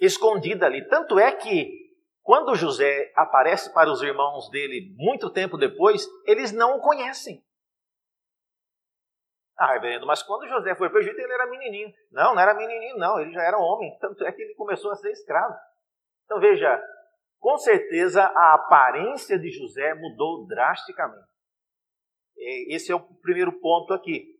escondida 0.00 0.66
ali. 0.66 0.86
Tanto 0.88 1.18
é 1.18 1.32
que, 1.32 1.70
quando 2.22 2.54
José 2.54 3.12
aparece 3.16 3.72
para 3.72 3.90
os 3.90 4.02
irmãos 4.02 4.50
dele 4.50 4.94
muito 4.96 5.30
tempo 5.30 5.56
depois, 5.56 6.06
eles 6.26 6.52
não 6.52 6.76
o 6.76 6.80
conhecem. 6.80 7.42
Ah, 9.60 9.74
reverendo, 9.74 10.06
mas 10.06 10.22
quando 10.22 10.48
José 10.48 10.74
foi 10.74 10.88
para 10.88 10.96
o 10.96 11.02
Egito, 11.02 11.18
ele 11.18 11.34
era 11.34 11.46
menininho. 11.46 11.92
Não, 12.10 12.34
não 12.34 12.40
era 12.40 12.54
menininho, 12.54 12.96
não, 12.96 13.20
ele 13.20 13.30
já 13.30 13.42
era 13.42 13.58
homem. 13.58 13.94
Tanto 14.00 14.24
é 14.24 14.32
que 14.32 14.40
ele 14.40 14.54
começou 14.54 14.90
a 14.90 14.96
ser 14.96 15.10
escravo. 15.10 15.54
Então 16.24 16.40
veja, 16.40 16.82
com 17.38 17.58
certeza 17.58 18.22
a 18.22 18.54
aparência 18.54 19.38
de 19.38 19.50
José 19.50 19.92
mudou 19.92 20.46
drasticamente. 20.46 21.28
Esse 22.68 22.90
é 22.90 22.94
o 22.94 23.00
primeiro 23.00 23.52
ponto 23.60 23.92
aqui. 23.92 24.34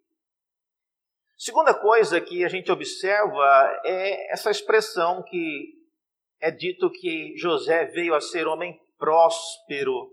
Segunda 1.37 1.75
coisa 1.75 2.19
que 2.19 2.43
a 2.43 2.49
gente 2.49 2.73
observa 2.73 3.79
é 3.85 4.33
essa 4.33 4.51
expressão 4.51 5.23
que 5.23 5.75
é 6.41 6.51
dito 6.51 6.91
que 6.91 7.37
José 7.37 7.85
veio 7.85 8.15
a 8.15 8.23
ser 8.23 8.47
homem 8.47 8.81
próspero. 8.99 10.11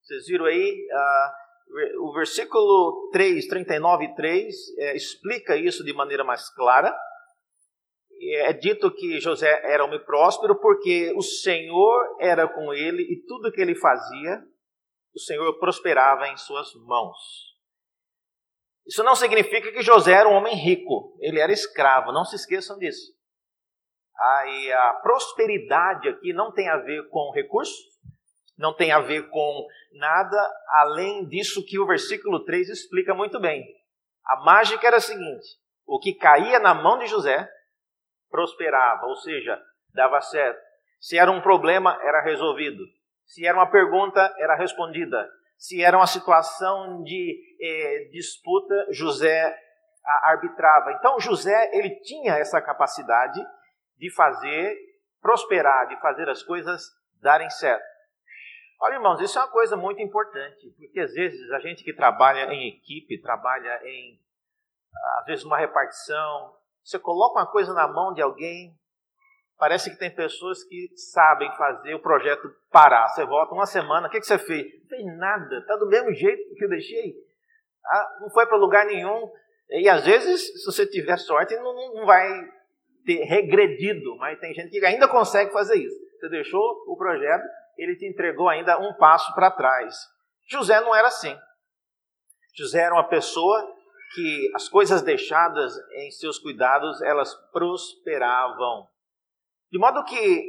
Vocês 0.00 0.26
viram 0.26 0.46
aí? 0.46 0.88
Ah, 0.90 1.39
o 2.00 2.12
versículo 2.12 3.10
3, 3.12 3.46
39 3.46 4.04
e 4.04 4.14
3 4.14 4.54
é, 4.78 4.96
explica 4.96 5.56
isso 5.56 5.84
de 5.84 5.92
maneira 5.92 6.24
mais 6.24 6.48
clara. 6.54 6.94
É 8.22 8.52
dito 8.52 8.92
que 8.94 9.20
José 9.20 9.48
era 9.64 9.84
homem 9.84 10.04
próspero 10.04 10.60
porque 10.60 11.12
o 11.16 11.22
Senhor 11.22 12.16
era 12.20 12.46
com 12.46 12.72
ele 12.74 13.02
e 13.02 13.24
tudo 13.26 13.50
que 13.50 13.60
ele 13.60 13.74
fazia, 13.74 14.42
o 15.14 15.20
Senhor 15.20 15.58
prosperava 15.58 16.28
em 16.28 16.36
suas 16.36 16.74
mãos. 16.86 17.16
Isso 18.86 19.02
não 19.02 19.14
significa 19.14 19.72
que 19.72 19.82
José 19.82 20.12
era 20.12 20.28
um 20.28 20.34
homem 20.34 20.54
rico, 20.54 21.16
ele 21.20 21.40
era 21.40 21.52
escravo, 21.52 22.12
não 22.12 22.24
se 22.24 22.36
esqueçam 22.36 22.78
disso. 22.78 23.12
Aí 24.18 24.72
a 24.72 24.94
prosperidade 25.02 26.08
aqui 26.08 26.32
não 26.32 26.52
tem 26.52 26.68
a 26.68 26.76
ver 26.76 27.08
com 27.08 27.32
recursos, 27.32 27.74
não 28.60 28.74
tem 28.74 28.92
a 28.92 29.00
ver 29.00 29.30
com 29.30 29.66
nada 29.92 30.38
além 30.68 31.26
disso 31.26 31.64
que 31.64 31.78
o 31.78 31.86
versículo 31.86 32.44
3 32.44 32.68
explica 32.68 33.14
muito 33.14 33.40
bem. 33.40 33.64
A 34.22 34.36
mágica 34.36 34.86
era 34.86 34.98
a 34.98 35.00
seguinte: 35.00 35.48
o 35.86 35.98
que 35.98 36.12
caía 36.12 36.58
na 36.58 36.74
mão 36.74 36.98
de 36.98 37.06
José 37.06 37.50
prosperava, 38.30 39.06
ou 39.06 39.16
seja, 39.16 39.60
dava 39.94 40.20
certo. 40.20 40.60
Se 41.00 41.16
era 41.16 41.30
um 41.30 41.40
problema, 41.40 41.98
era 42.02 42.22
resolvido. 42.22 42.84
Se 43.24 43.46
era 43.46 43.56
uma 43.56 43.70
pergunta, 43.70 44.32
era 44.38 44.54
respondida. 44.54 45.26
Se 45.56 45.82
era 45.82 45.96
uma 45.96 46.06
situação 46.06 47.02
de 47.02 47.40
eh, 47.60 48.10
disputa, 48.12 48.88
José 48.90 49.58
arbitrava. 50.22 50.92
Então, 50.92 51.18
José 51.18 51.70
ele 51.72 51.98
tinha 52.00 52.34
essa 52.34 52.60
capacidade 52.60 53.40
de 53.96 54.10
fazer 54.14 54.76
prosperar, 55.20 55.88
de 55.88 55.98
fazer 56.00 56.28
as 56.28 56.42
coisas 56.42 56.82
darem 57.22 57.48
certo. 57.48 57.89
Olha, 58.82 58.94
irmãos, 58.94 59.20
isso 59.20 59.38
é 59.38 59.42
uma 59.42 59.50
coisa 59.50 59.76
muito 59.76 60.00
importante, 60.00 60.70
porque 60.78 61.00
às 61.00 61.12
vezes 61.12 61.50
a 61.52 61.58
gente 61.58 61.84
que 61.84 61.92
trabalha 61.92 62.50
em 62.52 62.68
equipe, 62.68 63.20
trabalha 63.20 63.78
em, 63.84 64.18
às 65.18 65.26
vezes, 65.26 65.44
uma 65.44 65.58
repartição, 65.58 66.54
você 66.82 66.98
coloca 66.98 67.38
uma 67.38 67.46
coisa 67.46 67.74
na 67.74 67.86
mão 67.86 68.14
de 68.14 68.22
alguém, 68.22 68.74
parece 69.58 69.90
que 69.90 69.98
tem 69.98 70.10
pessoas 70.10 70.64
que 70.64 70.88
sabem 70.96 71.54
fazer 71.56 71.94
o 71.94 72.00
projeto 72.00 72.50
parar. 72.70 73.06
Você 73.08 73.24
volta 73.26 73.54
uma 73.54 73.66
semana, 73.66 74.08
o 74.08 74.10
que, 74.10 74.18
que 74.18 74.26
você 74.26 74.38
fez? 74.38 74.64
Não 74.80 74.88
fez 74.88 75.18
nada, 75.18 75.58
está 75.58 75.76
do 75.76 75.86
mesmo 75.86 76.14
jeito 76.14 76.54
que 76.54 76.64
eu 76.64 76.70
deixei. 76.70 77.14
Ah, 77.84 78.18
não 78.22 78.30
foi 78.30 78.46
para 78.46 78.56
lugar 78.56 78.86
nenhum. 78.86 79.30
E 79.68 79.88
às 79.90 80.06
vezes, 80.06 80.62
se 80.62 80.64
você 80.64 80.86
tiver 80.86 81.18
sorte, 81.18 81.54
não, 81.56 81.94
não 81.94 82.06
vai 82.06 82.28
ter 83.04 83.24
regredido, 83.24 84.16
mas 84.16 84.40
tem 84.40 84.54
gente 84.54 84.70
que 84.70 84.84
ainda 84.84 85.06
consegue 85.06 85.52
fazer 85.52 85.76
isso. 85.76 85.96
Você 86.18 86.28
deixou 86.30 86.84
o 86.86 86.96
projeto, 86.96 87.44
ele 87.76 87.96
te 87.96 88.06
entregou 88.06 88.48
ainda 88.48 88.78
um 88.78 88.94
passo 88.94 89.34
para 89.34 89.50
trás. 89.50 89.94
José 90.48 90.80
não 90.80 90.94
era 90.94 91.08
assim. 91.08 91.36
José 92.56 92.80
era 92.80 92.94
uma 92.94 93.08
pessoa 93.08 93.76
que 94.14 94.50
as 94.54 94.68
coisas 94.68 95.02
deixadas 95.02 95.72
em 95.94 96.10
seus 96.10 96.38
cuidados, 96.38 97.00
elas 97.02 97.32
prosperavam. 97.52 98.88
De 99.70 99.78
modo 99.78 100.04
que, 100.04 100.44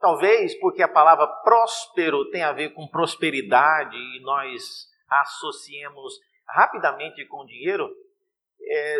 talvez 0.00 0.58
porque 0.58 0.82
a 0.82 0.88
palavra 0.88 1.26
próspero 1.44 2.30
tem 2.30 2.42
a 2.42 2.52
ver 2.52 2.70
com 2.70 2.88
prosperidade 2.88 3.96
e 3.96 4.22
nós 4.22 4.86
associemos 5.10 6.14
rapidamente 6.48 7.26
com 7.26 7.44
dinheiro, 7.44 7.90
é, 8.66 8.98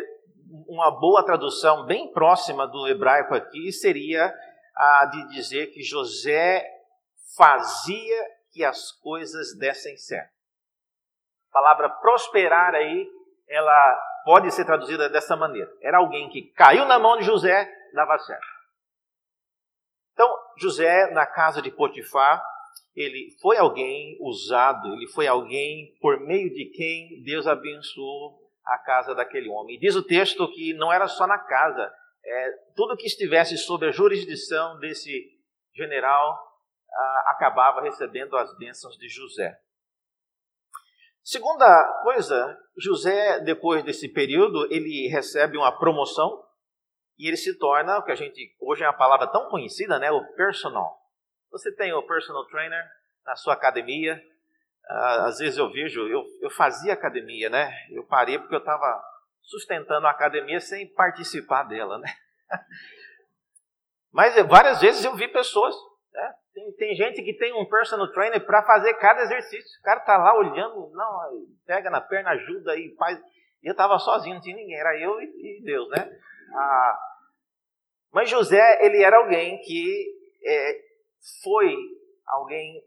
uma 0.69 0.91
boa 0.91 1.25
tradução 1.25 1.87
bem 1.87 2.13
próxima 2.13 2.67
do 2.67 2.87
hebraico 2.87 3.35
aqui 3.35 3.73
seria 3.73 4.33
a 4.77 5.07
de 5.07 5.29
dizer 5.29 5.69
que 5.69 5.83
José 5.83 6.74
fazia 7.37 8.27
que 8.51 8.65
as 8.65 8.93
coisas 8.93 9.57
dessem 9.59 9.97
certo. 9.97 10.33
A 11.51 11.53
palavra 11.53 11.89
prosperar 11.89 12.75
aí, 12.75 13.09
ela 13.49 14.01
pode 14.25 14.51
ser 14.53 14.65
traduzida 14.65 15.09
dessa 15.09 15.37
maneira. 15.37 15.71
Era 15.81 15.99
alguém 15.99 16.29
que 16.31 16.43
caiu 16.53 16.85
na 16.85 16.99
mão 16.99 17.17
de 17.17 17.25
José, 17.25 17.71
dava 17.93 18.19
certo. 18.19 18.47
Então, 20.13 20.33
José, 20.59 21.11
na 21.11 21.27
casa 21.27 21.61
de 21.61 21.71
Potifar, 21.71 22.43
ele 22.95 23.37
foi 23.41 23.57
alguém 23.57 24.17
usado, 24.21 24.95
ele 24.95 25.09
foi 25.09 25.27
alguém 25.27 25.93
por 26.01 26.21
meio 26.21 26.53
de 26.55 26.67
quem 26.67 27.23
Deus 27.25 27.47
abençoou 27.47 28.39
a 28.65 28.79
casa 28.79 29.15
daquele 29.15 29.49
homem. 29.49 29.77
E 29.77 29.81
diz 29.81 29.97
o 29.97 30.03
texto 30.03 30.49
que 30.53 30.73
não 30.75 30.93
era 30.93 31.09
só 31.09 31.27
na 31.27 31.39
casa, 31.39 31.93
é, 32.25 32.51
tudo 32.77 32.97
que 32.97 33.07
estivesse 33.07 33.59
sob 33.59 33.87
a 33.87 33.91
jurisdição 33.91 34.79
desse 34.79 35.13
general 35.75 36.39
acabava 37.27 37.81
recebendo 37.83 38.37
as 38.37 38.57
bênçãos 38.57 38.97
de 38.97 39.09
José. 39.09 39.59
Segunda 41.23 42.03
coisa, 42.03 42.59
José, 42.77 43.41
depois 43.41 43.83
desse 43.83 44.09
período, 44.09 44.67
ele 44.71 45.09
recebe 45.09 45.57
uma 45.57 45.77
promoção 45.79 46.45
e 47.19 47.27
ele 47.27 47.37
se 47.37 47.57
torna 47.59 47.99
o 47.99 48.03
que 48.03 48.13
a 48.13 48.15
gente, 48.15 48.55
hoje 48.61 48.85
é 48.85 48.87
uma 48.87 48.97
palavra 48.97 49.27
tão 49.27 49.49
conhecida, 49.49 49.99
né? 49.99 50.11
O 50.11 50.25
personal. 50.35 50.99
Você 51.51 51.75
tem 51.75 51.93
o 51.93 52.07
personal 52.07 52.47
trainer 52.49 52.85
na 53.25 53.37
sua 53.37 53.55
academia. 53.55 54.23
Uh, 54.91 55.27
às 55.27 55.39
vezes 55.39 55.57
eu 55.57 55.71
vejo, 55.71 56.07
eu, 56.09 56.25
eu 56.43 56.51
fazia 56.51 56.93
academia, 56.93 57.49
né? 57.49 57.73
Eu 57.91 58.05
parei 58.05 58.39
porque 58.39 58.55
eu 58.55 58.59
estava 58.59 59.03
sustentando 59.41 60.07
a 60.07 60.11
academia 60.11 60.61
sem 60.61 60.93
participar 60.93 61.63
dela, 61.63 61.99
né? 61.99 62.13
Mas 64.13 64.35
várias 64.47 64.81
vezes 64.81 65.05
eu 65.05 65.15
vi 65.17 65.27
pessoas 65.29 65.75
né? 66.15 66.35
Tem, 66.55 66.73
tem 66.73 66.95
gente 66.95 67.23
que 67.23 67.35
tem 67.35 67.53
um 67.53 67.69
personal 67.69 68.11
trainer 68.13 68.45
para 68.47 68.63
fazer 68.63 68.95
cada 68.95 69.23
exercício. 69.23 69.81
O 69.81 69.83
cara 69.83 70.01
tá 70.01 70.17
lá 70.17 70.39
olhando, 70.39 70.89
não, 70.93 71.47
pega 71.67 71.91
na 71.91 72.01
perna, 72.01 72.31
ajuda 72.31 72.73
aí, 72.73 72.95
faz. 72.97 73.19
E 73.63 73.67
eu 73.67 73.73
estava 73.73 73.99
sozinho, 73.99 74.37
não 74.37 74.43
tinha 74.43 74.55
ninguém, 74.55 74.79
era 74.79 74.97
eu 75.01 75.21
e, 75.21 75.59
e 75.59 75.65
Deus, 75.65 75.89
né? 75.91 76.09
Ah, 76.55 76.99
mas 78.13 78.31
José, 78.31 78.87
ele 78.87 79.03
era 79.03 79.17
alguém 79.17 79.61
que 79.63 80.15
é, 80.47 80.81
foi 81.43 81.77
alguém 82.27 82.81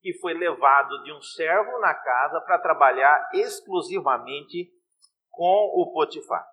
que 0.00 0.14
foi 0.14 0.32
levado 0.32 1.02
de 1.02 1.12
um 1.12 1.20
servo 1.20 1.78
na 1.80 1.92
casa 1.94 2.40
para 2.40 2.58
trabalhar 2.58 3.28
exclusivamente 3.34 4.72
com 5.30 5.70
o 5.74 5.92
Potifar. 5.92 6.46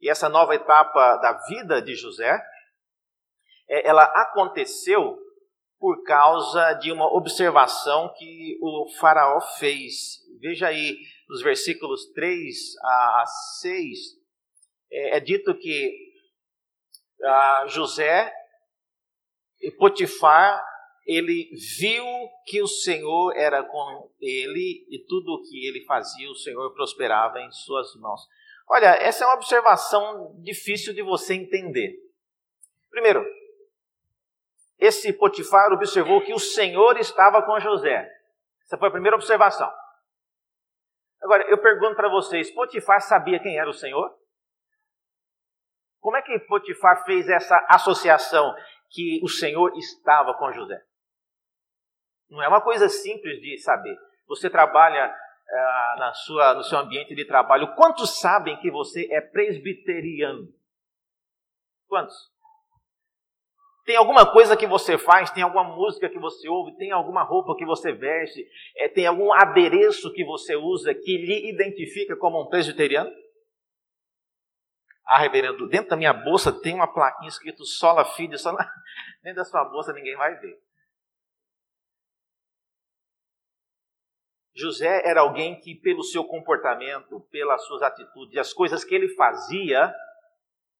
E 0.00 0.10
essa 0.10 0.28
nova 0.28 0.54
etapa 0.54 1.16
da 1.16 1.32
vida 1.48 1.80
de 1.80 1.94
José, 1.94 2.38
ela 3.68 4.04
aconteceu 4.04 5.18
por 5.78 6.02
causa 6.02 6.72
de 6.74 6.90
uma 6.90 7.12
observação 7.14 8.12
que 8.16 8.58
o 8.62 8.88
faraó 8.98 9.40
fez. 9.58 10.18
Veja 10.40 10.68
aí, 10.68 10.96
nos 11.28 11.42
versículos 11.42 12.10
3 12.12 12.56
a 12.82 13.24
6, 13.60 13.98
é, 14.90 15.16
é 15.16 15.20
dito 15.20 15.54
que 15.54 15.92
ah, 17.22 17.64
José 17.68 18.32
e 19.60 19.70
Potifar, 19.70 20.62
ele 21.06 21.50
viu 21.78 22.04
que 22.46 22.62
o 22.62 22.66
Senhor 22.66 23.34
era 23.36 23.62
com 23.62 24.10
ele 24.20 24.86
e 24.90 25.04
tudo 25.06 25.32
o 25.32 25.42
que 25.42 25.66
ele 25.66 25.84
fazia, 25.84 26.30
o 26.30 26.34
Senhor 26.34 26.72
prosperava 26.72 27.40
em 27.40 27.50
suas 27.52 27.94
mãos. 27.96 28.22
Olha, 28.68 28.94
essa 28.96 29.24
é 29.24 29.26
uma 29.26 29.36
observação 29.36 30.34
difícil 30.42 30.94
de 30.94 31.02
você 31.02 31.34
entender. 31.34 31.94
Primeiro, 32.90 33.24
esse 34.84 35.12
Potifar 35.12 35.72
observou 35.72 36.22
que 36.22 36.34
o 36.34 36.38
Senhor 36.38 36.98
estava 36.98 37.42
com 37.42 37.58
José. 37.58 38.10
Essa 38.62 38.76
foi 38.76 38.88
a 38.88 38.92
primeira 38.92 39.16
observação. 39.16 39.72
Agora, 41.22 41.42
eu 41.48 41.58
pergunto 41.58 41.96
para 41.96 42.08
vocês: 42.08 42.50
Potifar 42.50 43.00
sabia 43.00 43.40
quem 43.40 43.58
era 43.58 43.68
o 43.68 43.74
Senhor? 43.74 44.14
Como 46.00 46.16
é 46.16 46.22
que 46.22 46.38
Potifar 46.40 47.02
fez 47.04 47.28
essa 47.28 47.56
associação 47.68 48.54
que 48.90 49.20
o 49.22 49.28
Senhor 49.28 49.72
estava 49.76 50.34
com 50.34 50.52
José? 50.52 50.82
Não 52.28 52.42
é 52.42 52.48
uma 52.48 52.60
coisa 52.60 52.88
simples 52.88 53.40
de 53.40 53.56
saber. 53.58 53.96
Você 54.26 54.50
trabalha 54.50 55.06
ah, 55.06 55.96
na 55.98 56.12
sua, 56.12 56.54
no 56.54 56.62
seu 56.62 56.78
ambiente 56.78 57.14
de 57.14 57.24
trabalho. 57.24 57.74
Quantos 57.74 58.18
sabem 58.20 58.58
que 58.58 58.70
você 58.70 59.08
é 59.10 59.20
presbiteriano? 59.20 60.48
Quantos? 61.86 62.33
Tem 63.84 63.96
alguma 63.96 64.30
coisa 64.30 64.56
que 64.56 64.66
você 64.66 64.96
faz, 64.96 65.30
tem 65.30 65.42
alguma 65.42 65.64
música 65.64 66.08
que 66.08 66.18
você 66.18 66.48
ouve, 66.48 66.74
tem 66.76 66.90
alguma 66.90 67.22
roupa 67.22 67.54
que 67.54 67.66
você 67.66 67.92
veste, 67.92 68.46
é, 68.76 68.88
tem 68.88 69.06
algum 69.06 69.30
adereço 69.32 70.12
que 70.12 70.24
você 70.24 70.56
usa 70.56 70.94
que 70.94 71.18
lhe 71.18 71.50
identifica 71.50 72.16
como 72.16 72.40
um 72.40 72.48
presbiteriano? 72.48 73.10
Ah, 75.04 75.18
reverendo, 75.18 75.68
dentro 75.68 75.90
da 75.90 75.96
minha 75.96 76.14
bolsa 76.14 76.50
tem 76.50 76.74
uma 76.74 76.90
plaquinha 76.90 77.28
escrito 77.28 77.62
sola 77.66 78.06
fide, 78.06 78.38
só 78.38 78.52
na... 78.52 78.66
dentro 79.22 79.36
da 79.36 79.44
sua 79.44 79.62
bolsa 79.64 79.92
ninguém 79.92 80.16
vai 80.16 80.34
ver. 80.38 80.58
José 84.56 85.02
era 85.04 85.20
alguém 85.20 85.60
que, 85.60 85.74
pelo 85.74 86.02
seu 86.02 86.24
comportamento, 86.24 87.20
pelas 87.30 87.66
suas 87.66 87.82
atitudes, 87.82 88.38
as 88.38 88.52
coisas 88.54 88.82
que 88.82 88.94
ele 88.94 89.08
fazia, 89.14 89.92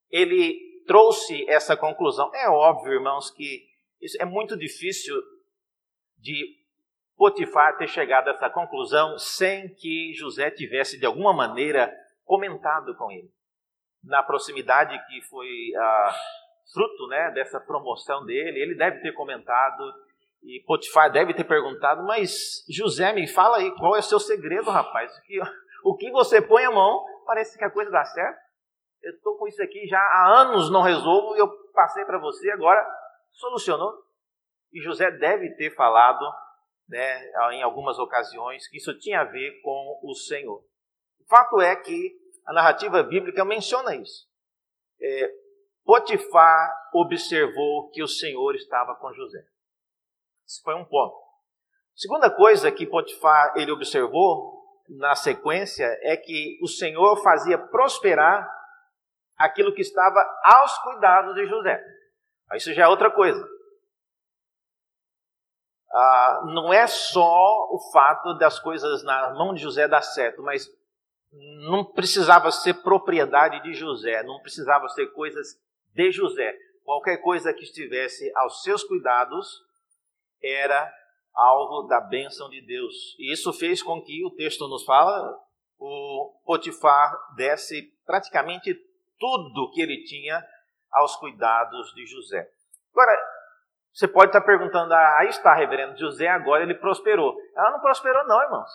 ele 0.09 0.74
trouxe 0.87 1.49
essa 1.49 1.77
conclusão. 1.77 2.31
É 2.35 2.49
óbvio, 2.49 2.95
irmãos, 2.95 3.31
que 3.31 3.65
isso 4.01 4.21
é 4.21 4.25
muito 4.25 4.57
difícil 4.57 5.15
de 6.19 6.63
Potifar 7.17 7.77
ter 7.77 7.87
chegado 7.87 8.29
a 8.29 8.33
essa 8.33 8.51
conclusão 8.51 9.17
sem 9.19 9.73
que 9.75 10.13
José 10.15 10.51
tivesse, 10.51 10.99
de 10.99 11.07
alguma 11.07 11.33
maneira, 11.33 11.93
comentado 12.25 12.95
com 12.97 13.11
ele. 13.11 13.31
Na 14.03 14.23
proximidade 14.23 14.99
que 15.07 15.23
foi 15.29 15.49
ah, 15.77 16.15
fruto 16.73 17.07
né, 17.07 17.31
dessa 17.31 17.61
promoção 17.61 18.25
dele, 18.25 18.61
ele 18.61 18.75
deve 18.75 19.01
ter 19.01 19.13
comentado 19.13 19.95
e 20.43 20.63
Potifar 20.67 21.11
deve 21.11 21.33
ter 21.33 21.45
perguntado, 21.45 22.03
mas 22.03 22.65
José, 22.69 23.13
me 23.13 23.27
fala 23.27 23.59
aí, 23.59 23.71
qual 23.77 23.97
é 23.97 24.01
o 24.01 24.03
seu 24.03 24.19
segredo, 24.19 24.71
rapaz? 24.71 25.11
O 25.17 25.23
que, 25.23 25.41
o 25.85 25.97
que 25.97 26.11
você 26.11 26.43
põe 26.43 26.65
a 26.65 26.71
mão, 26.71 27.03
parece 27.25 27.57
que 27.57 27.65
a 27.65 27.71
coisa 27.71 27.91
dá 27.91 28.05
certo 28.05 28.44
eu 29.05 29.13
estou 29.13 29.37
com 29.37 29.47
isso 29.47 29.63
aqui 29.63 29.87
já 29.87 29.99
há 29.99 30.41
anos, 30.41 30.71
não 30.71 30.83
resolvo, 30.83 31.37
e 31.37 31.39
eu 31.39 31.49
passei 31.73 32.05
para 32.05 32.19
você, 32.19 32.51
agora 32.51 32.85
solucionou. 33.31 33.93
E 34.73 34.81
José 34.81 35.11
deve 35.11 35.55
ter 35.57 35.75
falado 35.75 36.25
né, 36.89 37.31
em 37.53 37.63
algumas 37.63 37.99
ocasiões 37.99 38.67
que 38.69 38.79
isso 38.79 38.99
tinha 38.99 39.21
a 39.21 39.25
ver 39.25 39.61
com 39.63 40.01
o 40.03 40.15
Senhor. 40.15 40.65
O 41.21 41.27
fato 41.29 41.61
é 41.61 41.77
que 41.77 42.17
a 42.47 42.53
narrativa 42.53 43.03
bíblica 43.03 43.45
menciona 43.45 43.95
isso. 43.95 44.27
É, 45.01 45.31
Potifar 45.85 46.75
observou 46.95 47.91
que 47.91 48.03
o 48.03 48.09
Senhor 48.09 48.55
estava 48.55 48.95
com 48.97 49.13
José. 49.13 49.45
Esse 50.47 50.63
foi 50.63 50.75
um 50.75 50.85
ponto. 50.85 51.17
Segunda 51.95 52.31
coisa 52.31 52.73
que 52.73 52.87
Potifar 52.87 53.55
ele 53.57 53.71
observou 53.71 54.65
na 54.89 55.15
sequência 55.15 55.87
é 56.03 56.17
que 56.17 56.59
o 56.63 56.69
Senhor 56.69 57.23
fazia 57.23 57.59
prosperar 57.59 58.51
aquilo 59.37 59.75
que 59.75 59.83
estava 59.83 60.21
aos 60.43 60.79
cuidados 60.79 61.35
de 61.35 61.47
José. 61.47 61.83
Isso 62.55 62.73
já 62.73 62.85
é 62.85 62.89
outra 62.89 63.11
coisa. 63.11 63.47
Ah, 65.93 66.43
não 66.47 66.73
é 66.73 66.87
só 66.87 67.69
o 67.71 67.79
fato 67.93 68.35
das 68.35 68.59
coisas 68.59 69.05
na 69.05 69.33
mão 69.35 69.55
de 69.55 69.63
José 69.63 69.87
dar 69.87 70.03
certo, 70.03 70.43
mas 70.43 70.69
não 71.69 71.85
precisava 71.85 72.51
ser 72.51 72.75
propriedade 72.83 73.63
de 73.63 73.75
José, 73.75 74.23
não 74.23 74.41
precisava 74.41 74.89
ser 74.89 75.07
coisas 75.13 75.57
de 75.93 76.11
José. 76.11 76.57
Qualquer 76.85 77.19
coisa 77.19 77.53
que 77.53 77.63
estivesse 77.63 78.31
aos 78.37 78.63
seus 78.63 78.83
cuidados 78.85 79.63
era 80.43 80.93
alvo 81.33 81.89
da 81.89 82.01
bênção 82.01 82.49
de 82.51 82.61
Deus. 82.61 83.17
E 83.19 83.33
isso 83.33 83.53
fez 83.53 83.83
com 83.83 84.03
que 84.03 84.25
o 84.25 84.31
texto 84.31 84.69
nos 84.69 84.85
fala, 84.85 85.37
o 85.79 86.41
Potifar 86.45 87.17
desse 87.35 87.83
praticamente 88.05 88.75
tudo 89.19 89.71
que 89.73 89.81
ele 89.81 90.03
tinha 90.05 90.43
aos 90.93 91.17
cuidados 91.17 91.93
de 91.95 92.07
José. 92.07 92.49
Agora, 92.93 93.17
você 93.93 94.09
pode 94.09 94.27
estar 94.27 94.41
perguntando, 94.41 94.93
ah, 94.93 95.19
aí 95.21 95.29
está, 95.29 95.55
reverendo 95.55 95.99
José, 95.99 96.29
agora 96.29 96.63
ele 96.63 96.75
prosperou. 96.75 97.37
Ela 97.57 97.73
não 97.73 97.81
prosperou, 97.81 98.27
não, 98.27 98.43
irmãos. 98.43 98.71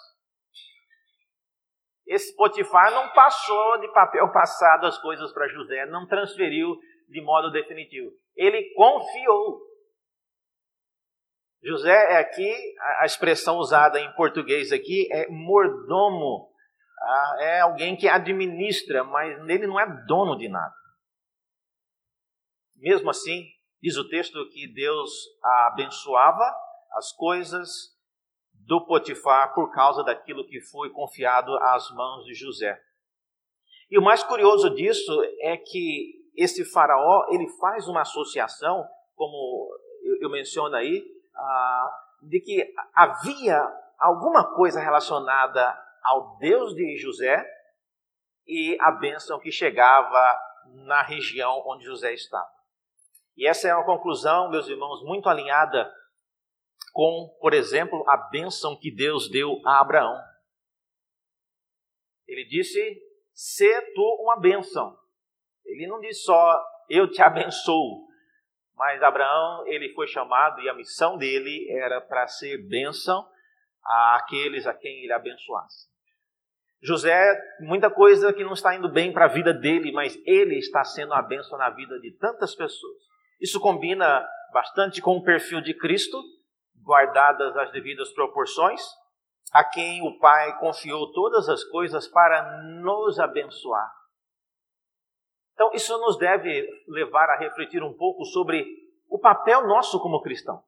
Esse 2.08 2.36
Potifar 2.36 2.92
não 2.92 3.10
passou 3.14 3.80
de 3.80 3.88
papel 3.94 4.32
passado 4.32 4.86
as 4.86 4.98
coisas 4.98 5.32
para 5.32 5.48
José, 5.48 5.86
não 5.86 6.08
transferiu 6.08 6.76
de 7.08 7.22
modo 7.22 7.52
definitivo. 7.52 8.12
Ele 8.36 8.74
confiou. 8.74 9.62
José 11.62 12.14
é 12.14 12.18
aqui, 12.18 12.52
a 13.00 13.06
expressão 13.06 13.58
usada 13.58 14.00
em 14.00 14.12
português 14.14 14.72
aqui 14.72 15.08
é 15.12 15.28
mordomo 15.28 16.50
ah, 17.02 17.36
é 17.40 17.62
alguém 17.62 17.96
que 17.96 18.08
administra, 18.08 19.04
mas 19.04 19.38
ele 19.50 19.68
não 19.68 19.80
é 19.80 19.86
dono 20.06 20.38
de 20.38 20.50
nada. 20.50 20.74
Mesmo 22.76 23.10
assim, 23.10 23.46
diz 23.82 23.98
o 23.98 24.08
texto 24.08 24.50
que 24.50 24.68
Deus 24.74 25.12
abençoava 25.44 26.56
as 26.92 27.12
coisas 27.14 27.98
do 28.54 28.86
Potifar 28.86 29.54
por 29.54 29.72
causa 29.72 30.04
daquilo 30.04 30.46
que 30.46 30.62
foi 30.62 30.90
confiado 30.92 31.56
às 31.58 31.90
mãos 31.92 32.26
de 32.26 32.34
José. 32.34 32.80
E 33.90 33.98
o 33.98 34.02
mais 34.02 34.24
curioso 34.24 34.70
disso 34.76 35.12
é 35.42 35.58
que 35.58 36.20
esse 36.36 36.64
faraó 36.64 37.26
ele 37.30 37.48
faz 37.60 37.88
uma 37.88 38.02
associação, 38.02 38.88
como 39.16 39.70
eu, 40.22 40.30
menciono 40.30 40.76
aí, 40.76 41.04
ah, 41.36 41.92
de 42.22 42.40
que 42.40 42.74
havia 42.94 43.60
alguma 43.98 44.56
coisa 44.56 44.80
relacionada 44.80 45.76
ao 46.04 46.38
Deus 46.38 46.74
de 46.74 46.98
José 46.98 47.46
e 48.48 48.78
a 48.82 48.92
bênção 48.92 49.40
que 49.40 49.52
chegava 49.52 50.40
na 50.86 51.02
região 51.02 51.64
onde 51.66 51.86
José 51.86 52.14
estava. 52.14 52.50
E 53.36 53.48
essa 53.48 53.68
é 53.68 53.76
uma 53.76 53.86
conclusão, 53.86 54.50
meus 54.50 54.68
irmãos, 54.68 55.04
muito 55.04 55.30
alinhada 55.30 55.92
com, 56.92 57.36
por 57.40 57.54
exemplo, 57.54 58.04
a 58.10 58.18
bênção 58.18 58.78
que 58.78 58.94
Deus 58.94 59.30
deu 59.30 59.62
a 59.66 59.80
Abraão. 59.80 60.20
Ele 62.28 62.46
disse: 62.46 63.02
"Se 63.34 63.82
tu 63.94 64.18
uma 64.22 64.40
bênção". 64.40 64.98
Ele 65.66 65.88
não 65.88 66.00
disse 66.00 66.24
só: 66.24 66.62
"Eu 66.90 67.10
te 67.10 67.22
abençoo". 67.22 68.08
Mas 68.76 69.04
Abraão, 69.04 69.68
ele 69.68 69.94
foi 69.94 70.08
chamado 70.08 70.62
e 70.62 70.70
a 70.70 70.74
missão 70.74 71.18
dele 71.18 71.70
era 71.70 72.00
para 72.00 72.28
ser 72.28 72.58
bênção 72.70 73.30
àqueles 73.84 74.66
a 74.66 74.74
quem 74.74 75.04
ele 75.04 75.12
abençoasse. 75.12 75.89
José, 76.82 77.38
muita 77.60 77.90
coisa 77.90 78.32
que 78.32 78.44
não 78.44 78.54
está 78.54 78.74
indo 78.74 78.90
bem 78.90 79.12
para 79.12 79.26
a 79.26 79.30
vida 79.30 79.54
dele, 79.54 79.92
mas 79.92 80.18
ele 80.26 80.58
está 80.58 80.84
sendo 80.84 81.14
a 81.14 81.22
bênção 81.22 81.58
na 81.58 81.70
vida 81.70 82.00
de 82.00 82.12
tantas 82.18 82.56
pessoas. 82.56 82.98
Isso 83.40 83.60
combina 83.60 84.26
bastante 84.54 85.02
com 85.02 85.18
o 85.18 85.24
perfil 85.24 85.62
de 85.62 85.74
Cristo, 85.74 86.22
guardadas 86.82 87.56
as 87.58 87.72
devidas 87.72 88.12
proporções, 88.14 88.82
a 89.52 89.64
quem 89.64 90.02
o 90.08 90.18
Pai 90.20 90.58
confiou 90.60 91.12
todas 91.12 91.50
as 91.50 91.64
coisas 91.66 92.08
para 92.08 92.62
nos 92.64 93.20
abençoar. 93.20 93.92
Então, 95.54 95.72
isso 95.74 95.98
nos 95.98 96.18
deve 96.18 96.66
levar 96.88 97.30
a 97.30 97.38
refletir 97.38 97.84
um 97.84 97.94
pouco 97.94 98.24
sobre 98.24 98.66
o 99.10 99.20
papel 99.20 99.68
nosso 99.68 100.00
como 100.00 100.22
cristão. 100.22 100.64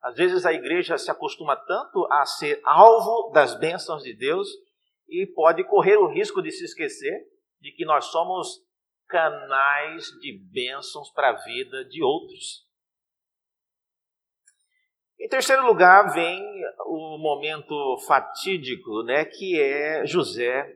Às 0.00 0.14
vezes 0.14 0.46
a 0.46 0.52
igreja 0.52 0.96
se 0.96 1.10
acostuma 1.10 1.56
tanto 1.56 2.06
a 2.10 2.24
ser 2.24 2.60
alvo 2.64 3.32
das 3.32 3.58
bênçãos 3.58 4.02
de 4.02 4.14
Deus 4.14 4.48
e 5.10 5.26
pode 5.26 5.64
correr 5.64 5.96
o 5.96 6.06
risco 6.06 6.40
de 6.40 6.50
se 6.50 6.64
esquecer 6.64 7.26
de 7.60 7.72
que 7.72 7.84
nós 7.84 8.06
somos 8.06 8.60
canais 9.08 10.06
de 10.20 10.38
bênçãos 10.52 11.10
para 11.10 11.30
a 11.30 11.44
vida 11.44 11.84
de 11.86 12.02
outros. 12.02 12.64
Em 15.18 15.28
terceiro 15.28 15.66
lugar, 15.66 16.14
vem 16.14 16.40
o 16.86 17.18
momento 17.18 17.98
fatídico, 18.06 19.02
né, 19.02 19.24
que 19.24 19.60
é 19.60 20.06
José 20.06 20.72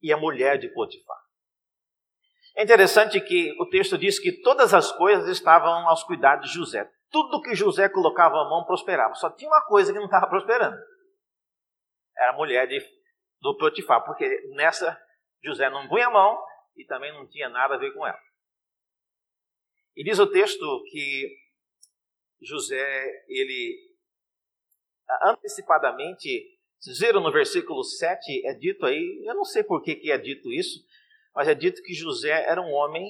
e 0.00 0.12
a 0.12 0.16
mulher 0.16 0.58
de 0.58 0.68
Potifar. 0.68 1.18
É 2.56 2.62
interessante 2.62 3.20
que 3.20 3.52
o 3.60 3.66
texto 3.66 3.96
diz 3.96 4.18
que 4.18 4.32
todas 4.42 4.74
as 4.74 4.92
coisas 4.92 5.28
estavam 5.28 5.88
aos 5.88 6.04
cuidados 6.04 6.50
de 6.50 6.56
José. 6.56 6.88
Tudo 7.10 7.40
que 7.40 7.54
José 7.54 7.88
colocava 7.88 8.36
a 8.36 8.48
mão 8.48 8.64
prosperava. 8.64 9.14
Só 9.14 9.30
tinha 9.30 9.50
uma 9.50 9.64
coisa 9.64 9.92
que 9.92 9.98
não 9.98 10.06
estava 10.06 10.28
prosperando. 10.28 10.76
Era 12.16 12.32
a 12.32 12.36
mulher 12.36 12.66
de 12.66 12.80
do 13.40 13.56
Potifar, 13.56 14.04
porque 14.04 14.26
nessa 14.54 15.00
José 15.42 15.70
não 15.70 15.88
punha 15.88 16.08
a 16.08 16.10
mão 16.10 16.38
e 16.76 16.84
também 16.84 17.12
não 17.12 17.26
tinha 17.26 17.48
nada 17.48 17.74
a 17.74 17.78
ver 17.78 17.92
com 17.92 18.06
ela. 18.06 18.20
E 19.96 20.04
diz 20.04 20.18
o 20.18 20.26
texto 20.26 20.84
que 20.90 21.36
José, 22.40 23.24
ele 23.28 23.88
antecipadamente, 25.22 26.58
vocês 26.78 26.98
viram 26.98 27.20
no 27.20 27.32
versículo 27.32 27.82
7, 27.82 28.46
é 28.46 28.54
dito 28.54 28.86
aí, 28.86 29.24
eu 29.24 29.34
não 29.34 29.44
sei 29.44 29.64
por 29.64 29.82
que, 29.82 29.96
que 29.96 30.12
é 30.12 30.18
dito 30.18 30.52
isso, 30.52 30.84
mas 31.34 31.48
é 31.48 31.54
dito 31.54 31.82
que 31.82 31.94
José 31.94 32.44
era 32.48 32.60
um 32.60 32.72
homem 32.72 33.04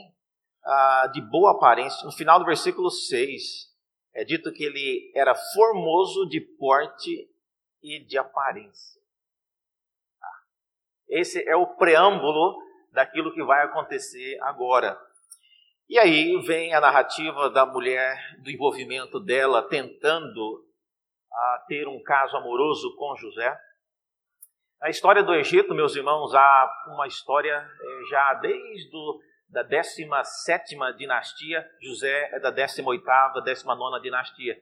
ah, 0.64 1.10
de 1.12 1.20
boa 1.20 1.52
aparência. 1.52 2.04
No 2.04 2.12
final 2.12 2.38
do 2.38 2.44
versículo 2.44 2.90
6, 2.90 3.68
é 4.14 4.24
dito 4.24 4.52
que 4.52 4.64
ele 4.64 5.12
era 5.14 5.34
formoso 5.34 6.26
de 6.28 6.40
porte 6.40 7.28
e 7.82 8.04
de 8.04 8.16
aparência. 8.18 8.97
Esse 11.08 11.46
é 11.48 11.56
o 11.56 11.66
preâmbulo 11.66 12.56
daquilo 12.92 13.32
que 13.32 13.42
vai 13.42 13.64
acontecer 13.64 14.38
agora. 14.42 14.98
E 15.88 15.98
aí 15.98 16.36
vem 16.42 16.74
a 16.74 16.80
narrativa 16.80 17.48
da 17.48 17.64
mulher, 17.64 18.18
do 18.42 18.50
envolvimento 18.50 19.18
dela 19.18 19.62
tentando 19.62 20.64
a 21.32 21.64
ter 21.66 21.88
um 21.88 22.02
caso 22.02 22.36
amoroso 22.36 22.94
com 22.96 23.16
José. 23.16 23.58
A 24.82 24.90
história 24.90 25.22
do 25.22 25.34
Egito, 25.34 25.74
meus 25.74 25.96
irmãos, 25.96 26.34
há 26.34 26.70
uma 26.88 27.06
história 27.06 27.56
eh, 27.56 28.00
já 28.10 28.34
desde 28.34 28.94
o, 28.94 29.18
da 29.48 29.62
17 29.62 30.76
dinastia, 30.96 31.66
José 31.82 32.30
é 32.32 32.38
da 32.38 32.50
18, 32.50 33.02
19 33.42 34.02
dinastia. 34.02 34.56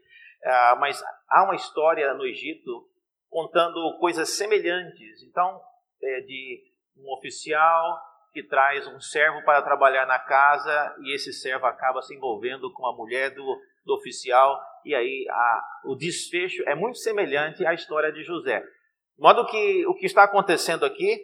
Ah, 0.45 0.77
mas 0.79 1.03
há 1.29 1.43
uma 1.43 1.57
história 1.57 2.15
no 2.15 2.25
Egito 2.25 2.89
contando 3.29 3.99
coisas 3.99 4.31
semelhantes. 4.31 5.23
Então, 5.25 5.61
é 6.03 6.21
de 6.21 6.63
um 6.97 7.13
oficial 7.13 7.99
que 8.33 8.43
traz 8.43 8.87
um 8.87 9.01
servo 9.01 9.43
para 9.45 9.63
trabalhar 9.63 10.07
na 10.07 10.19
casa 10.19 10.97
e 11.01 11.15
esse 11.15 11.33
servo 11.33 11.67
acaba 11.67 12.03
se 12.03 12.15
envolvendo 12.15 12.73
com 12.73 12.87
a 12.87 12.95
mulher 12.95 13.31
do, 13.31 13.61
do 13.85 13.95
oficial 13.95 14.61
e 14.85 14.95
aí 14.95 15.27
a, 15.31 15.65
o 15.85 15.97
desfecho 15.97 16.63
é 16.67 16.75
muito 16.75 16.99
semelhante 16.99 17.67
à 17.67 17.73
história 17.73 18.13
de 18.13 18.23
José. 18.23 18.61
De 18.61 19.23
modo 19.23 19.47
que 19.47 19.87
o 19.87 19.95
que 19.95 20.07
está 20.07 20.25
acontecendo 20.25 20.85
aqui 20.85 21.19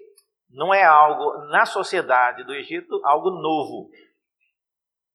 não 0.50 0.72
é 0.72 0.82
algo 0.84 1.46
na 1.48 1.64
sociedade 1.64 2.44
do 2.44 2.54
Egito, 2.54 3.00
algo 3.04 3.30
novo. 3.30 3.90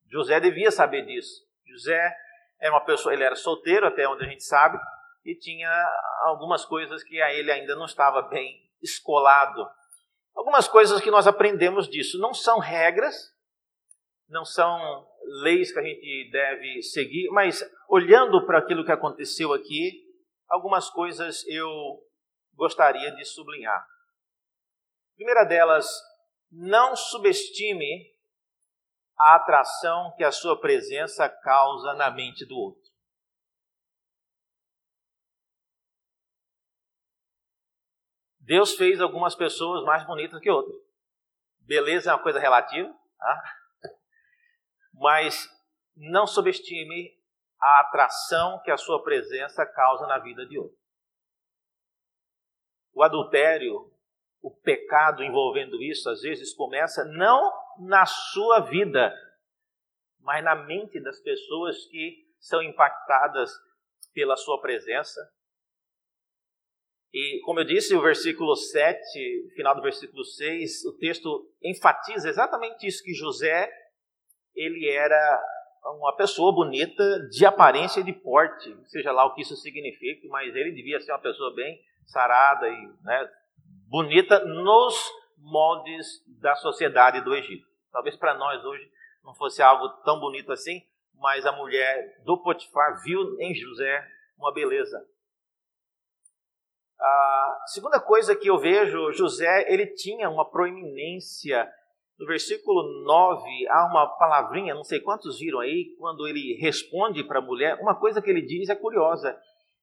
José 0.10 0.40
devia 0.40 0.72
saber 0.72 1.06
disso. 1.06 1.46
José 1.66 2.14
era 2.60 2.74
uma 2.74 2.86
pessoa, 2.86 3.14
ele 3.14 3.24
era 3.24 3.36
solteiro 3.36 3.86
até 3.86 4.08
onde 4.08 4.26
a 4.26 4.28
gente 4.28 4.44
sabe, 4.44 4.80
e 5.26 5.36
tinha 5.36 5.70
algumas 6.24 6.66
coisas 6.66 7.04
que 7.04 7.22
a 7.22 7.34
ele 7.34 7.52
ainda 7.52 7.76
não 7.76 7.86
estava 7.86 8.22
bem 8.24 8.67
escolado. 8.82 9.68
Algumas 10.36 10.68
coisas 10.68 11.02
que 11.02 11.12
nós 11.12 11.28
aprendemos 11.28 11.88
disso 11.88 12.20
não 12.20 12.34
são 12.34 12.60
regras, 12.60 13.16
não 14.30 14.46
são 14.46 15.08
leis 15.42 15.72
que 15.72 15.80
a 15.80 15.84
gente 15.84 16.30
deve 16.32 16.82
seguir, 16.84 17.30
mas 17.32 17.64
olhando 17.90 18.46
para 18.46 18.60
aquilo 18.60 18.86
que 18.86 18.92
aconteceu 18.92 19.54
aqui, 19.54 20.04
algumas 20.48 20.90
coisas 20.90 21.46
eu 21.48 21.70
gostaria 22.54 23.12
de 23.16 23.26
sublinhar. 23.26 23.80
A 23.80 25.16
primeira 25.16 25.44
delas, 25.44 25.88
não 26.52 26.96
subestime 26.96 28.16
a 29.18 29.36
atração 29.36 30.14
que 30.16 30.24
a 30.24 30.32
sua 30.32 30.60
presença 30.60 31.28
causa 31.28 31.94
na 31.94 32.12
mente 32.12 32.46
do 32.46 32.56
outro. 32.56 32.87
Deus 38.48 38.76
fez 38.76 39.02
algumas 39.02 39.36
pessoas 39.36 39.84
mais 39.84 40.08
bonitas 40.08 40.40
que 40.40 40.50
outras. 40.50 40.82
Beleza 41.60 42.10
é 42.10 42.14
uma 42.14 42.24
coisa 42.24 42.40
relativa, 42.40 42.98
tá? 43.20 43.44
mas 44.94 45.50
não 45.98 46.26
subestime 46.26 47.14
a 47.60 47.82
atração 47.82 48.62
que 48.64 48.72
a 48.72 48.78
sua 48.78 49.04
presença 49.04 49.66
causa 49.66 50.08
na 50.08 50.18
vida 50.20 50.46
de 50.46 50.58
outro. 50.58 50.78
O 52.94 53.04
adultério, 53.04 53.92
o 54.42 54.50
pecado 54.50 55.26
envolvendo 55.26 55.84
isso, 55.84 56.10
às 56.10 56.22
vezes 56.22 56.54
começa 56.54 57.04
não 57.04 57.52
na 57.80 58.06
sua 58.06 58.62
vida, 58.62 59.14
mas 60.20 60.42
na 60.42 60.56
mente 60.56 61.02
das 61.02 61.20
pessoas 61.20 61.86
que 61.88 62.26
são 62.40 62.62
impactadas 62.62 63.52
pela 64.14 64.38
sua 64.38 64.62
presença. 64.62 65.20
E, 67.14 67.40
como 67.46 67.60
eu 67.60 67.64
disse, 67.64 67.96
o 67.96 68.02
versículo 68.02 68.56
7, 68.56 69.00
final 69.56 69.76
do 69.76 69.82
versículo 69.82 70.24
6, 70.24 70.86
o 70.86 70.98
texto 70.98 71.50
enfatiza 71.64 72.30
exatamente 72.30 72.86
isso, 72.86 73.04
que 73.04 73.14
José, 73.14 73.70
ele 74.56 74.90
era 74.90 75.42
uma 75.96 76.16
pessoa 76.16 76.54
bonita 76.54 77.28
de 77.30 77.46
aparência 77.46 78.02
e 78.02 78.04
de 78.04 78.14
porte, 78.14 78.76
seja 78.88 79.12
lá 79.12 79.26
o 79.26 79.34
que 79.34 79.42
isso 79.42 79.56
signifique, 79.56 80.28
mas 80.28 80.54
ele 80.56 80.72
devia 80.72 81.00
ser 81.00 81.12
uma 81.12 81.22
pessoa 81.22 81.54
bem 81.56 81.80
sarada 82.06 82.68
e 82.68 82.90
né, 83.04 83.30
bonita 83.90 84.44
nos 84.44 84.96
moldes 85.38 86.24
da 86.42 86.56
sociedade 86.56 87.22
do 87.22 87.34
Egito. 87.34 87.66
Talvez 87.92 88.16
para 88.16 88.34
nós 88.34 88.64
hoje 88.66 88.90
não 89.24 89.34
fosse 89.36 89.62
algo 89.62 89.88
tão 90.04 90.20
bonito 90.20 90.52
assim, 90.52 90.82
mas 91.16 91.46
a 91.46 91.52
mulher 91.52 92.22
do 92.24 92.38
Potifar 92.38 93.02
viu 93.04 93.40
em 93.40 93.56
José 93.56 94.06
uma 94.38 94.54
beleza. 94.54 95.04
A 97.00 97.64
segunda 97.68 98.00
coisa 98.00 98.36
que 98.36 98.50
eu 98.50 98.58
vejo, 98.58 99.12
José, 99.12 99.72
ele 99.72 99.88
tinha 99.94 100.30
uma 100.30 100.50
proeminência 100.50 101.70
no 102.20 102.26
versículo 102.26 103.04
9, 103.04 103.68
há 103.70 103.86
uma 103.86 104.08
palavrinha, 104.18 104.74
não 104.74 104.84
sei 104.84 105.00
quantos 105.00 105.40
viram 105.40 105.60
aí, 105.60 105.96
quando 106.00 106.28
ele 106.28 106.58
responde 106.60 107.24
para 107.24 107.40
a 107.40 107.44
mulher, 107.44 107.80
uma 107.80 108.00
coisa 108.00 108.22
que 108.22 108.30
ele 108.30 108.42
diz 108.42 108.70
é 108.70 108.76
curiosa. 108.76 109.40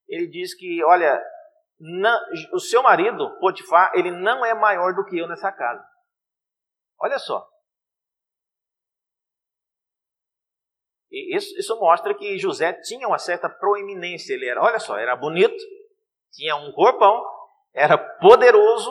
Ele 0.09 0.27
diz 0.27 0.53
que, 0.53 0.83
olha, 0.85 1.23
não, 1.79 2.19
o 2.53 2.59
seu 2.59 2.83
marido, 2.83 3.39
Potifar, 3.39 3.93
ele 3.95 4.11
não 4.11 4.45
é 4.45 4.53
maior 4.53 4.95
do 4.95 5.05
que 5.05 5.17
eu 5.17 5.29
nessa 5.29 5.53
casa. 5.53 5.85
Olha 7.01 7.19
só. 7.19 7.47
Isso, 11.11 11.57
isso 11.57 11.79
mostra 11.79 12.13
que 12.15 12.37
José 12.37 12.73
tinha 12.73 13.07
uma 13.07 13.19
certa 13.19 13.49
proeminência. 13.49 14.35
Ele 14.35 14.49
era, 14.49 14.61
olha 14.61 14.81
só, 14.81 14.99
era 14.99 15.15
bonito, 15.15 15.63
tinha 16.35 16.57
um 16.57 16.73
corpão, 16.73 17.25
era 17.73 17.97
poderoso. 17.97 18.91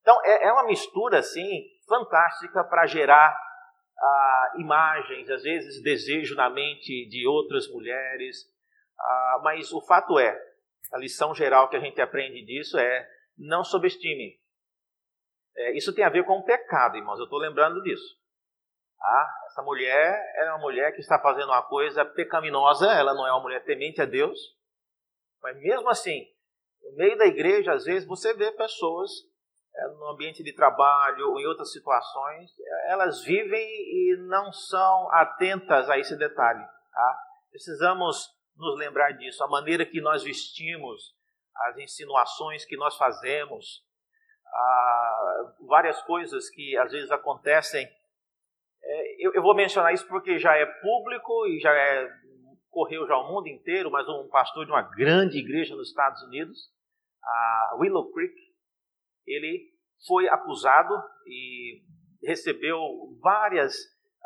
Então 0.00 0.18
é, 0.24 0.48
é 0.48 0.52
uma 0.52 0.66
mistura 0.66 1.18
assim 1.18 1.64
fantástica 1.88 2.64
para 2.64 2.86
gerar 2.86 3.36
ah, 3.98 4.52
imagens, 4.58 5.30
às 5.30 5.42
vezes 5.42 5.82
desejo 5.82 6.34
na 6.34 6.50
mente 6.50 7.08
de 7.08 7.26
outras 7.26 7.68
mulheres. 7.68 8.36
Ah, 8.98 9.40
mas 9.42 9.72
o 9.72 9.80
fato 9.80 10.18
é, 10.18 10.36
a 10.92 10.98
lição 10.98 11.34
geral 11.34 11.68
que 11.68 11.76
a 11.76 11.80
gente 11.80 12.00
aprende 12.00 12.44
disso 12.44 12.78
é 12.78 13.08
não 13.36 13.64
subestime. 13.64 14.38
É, 15.56 15.76
isso 15.76 15.94
tem 15.94 16.04
a 16.04 16.10
ver 16.10 16.24
com 16.24 16.38
o 16.38 16.44
pecado, 16.44 16.96
irmãos. 16.96 17.18
Eu 17.18 17.24
estou 17.24 17.38
lembrando 17.38 17.82
disso. 17.82 18.16
Ah, 19.00 19.28
essa 19.46 19.62
mulher 19.62 20.14
é 20.36 20.50
uma 20.50 20.58
mulher 20.58 20.92
que 20.92 21.00
está 21.00 21.18
fazendo 21.18 21.48
uma 21.48 21.62
coisa 21.62 22.04
pecaminosa. 22.04 22.86
Ela 22.92 23.14
não 23.14 23.26
é 23.26 23.32
uma 23.32 23.42
mulher 23.42 23.64
temente 23.64 24.00
a 24.00 24.04
Deus. 24.04 24.38
Mas 25.42 25.56
mesmo 25.58 25.88
assim, 25.88 26.26
no 26.82 26.96
meio 26.96 27.16
da 27.16 27.26
igreja, 27.26 27.72
às 27.72 27.84
vezes 27.84 28.06
você 28.06 28.34
vê 28.34 28.50
pessoas 28.52 29.10
é, 29.74 29.88
no 29.88 30.08
ambiente 30.08 30.42
de 30.42 30.54
trabalho 30.54 31.30
ou 31.30 31.40
em 31.40 31.46
outras 31.46 31.72
situações, 31.72 32.50
elas 32.88 33.22
vivem 33.22 33.66
e 33.66 34.16
não 34.28 34.52
são 34.52 35.12
atentas 35.12 35.88
a 35.90 35.98
esse 35.98 36.16
detalhe. 36.16 36.64
Tá? 36.92 37.18
Precisamos 37.50 38.28
nos 38.56 38.78
lembrar 38.78 39.12
disso. 39.12 39.44
A 39.44 39.48
maneira 39.48 39.84
que 39.84 40.00
nós 40.00 40.22
vestimos, 40.22 41.14
as 41.68 41.78
insinuações 41.78 42.64
que 42.64 42.76
nós 42.76 42.96
fazemos, 42.96 43.86
várias 45.66 46.00
coisas 46.02 46.48
que 46.50 46.76
às 46.78 46.92
vezes 46.92 47.10
acontecem. 47.10 47.86
É, 48.82 49.26
eu, 49.26 49.34
eu, 49.34 49.42
vou 49.42 49.54
mencionar 49.54 49.92
isso 49.92 50.06
porque 50.06 50.38
já 50.38 50.56
é 50.56 50.64
público 50.64 51.46
e 51.46 51.58
já 51.58 51.72
é, 51.72 52.08
correu 52.76 53.06
já 53.06 53.16
o 53.16 53.32
mundo 53.32 53.48
inteiro, 53.48 53.90
mas 53.90 54.06
um 54.06 54.28
pastor 54.28 54.66
de 54.66 54.70
uma 54.70 54.82
grande 54.82 55.38
igreja 55.38 55.74
nos 55.74 55.88
Estados 55.88 56.22
Unidos, 56.24 56.58
a 57.24 57.76
Willow 57.80 58.12
Creek, 58.12 58.34
ele 59.26 59.72
foi 60.06 60.28
acusado 60.28 60.92
e 61.26 61.80
recebeu 62.22 62.78
várias 63.22 63.74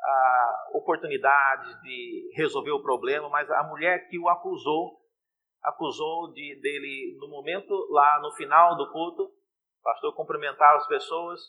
ah, 0.04 0.68
oportunidades 0.74 1.80
de 1.82 2.32
resolver 2.34 2.72
o 2.72 2.82
problema, 2.82 3.28
mas 3.28 3.48
a 3.48 3.62
mulher 3.62 4.08
que 4.08 4.18
o 4.18 4.28
acusou, 4.28 4.98
acusou 5.62 6.32
de, 6.32 6.60
dele 6.60 7.16
no 7.20 7.28
momento 7.28 7.72
lá 7.90 8.20
no 8.20 8.32
final 8.32 8.76
do 8.76 8.90
culto, 8.90 9.22
o 9.22 9.82
pastor 9.84 10.12
cumprimentava 10.16 10.76
as 10.76 10.88
pessoas 10.88 11.40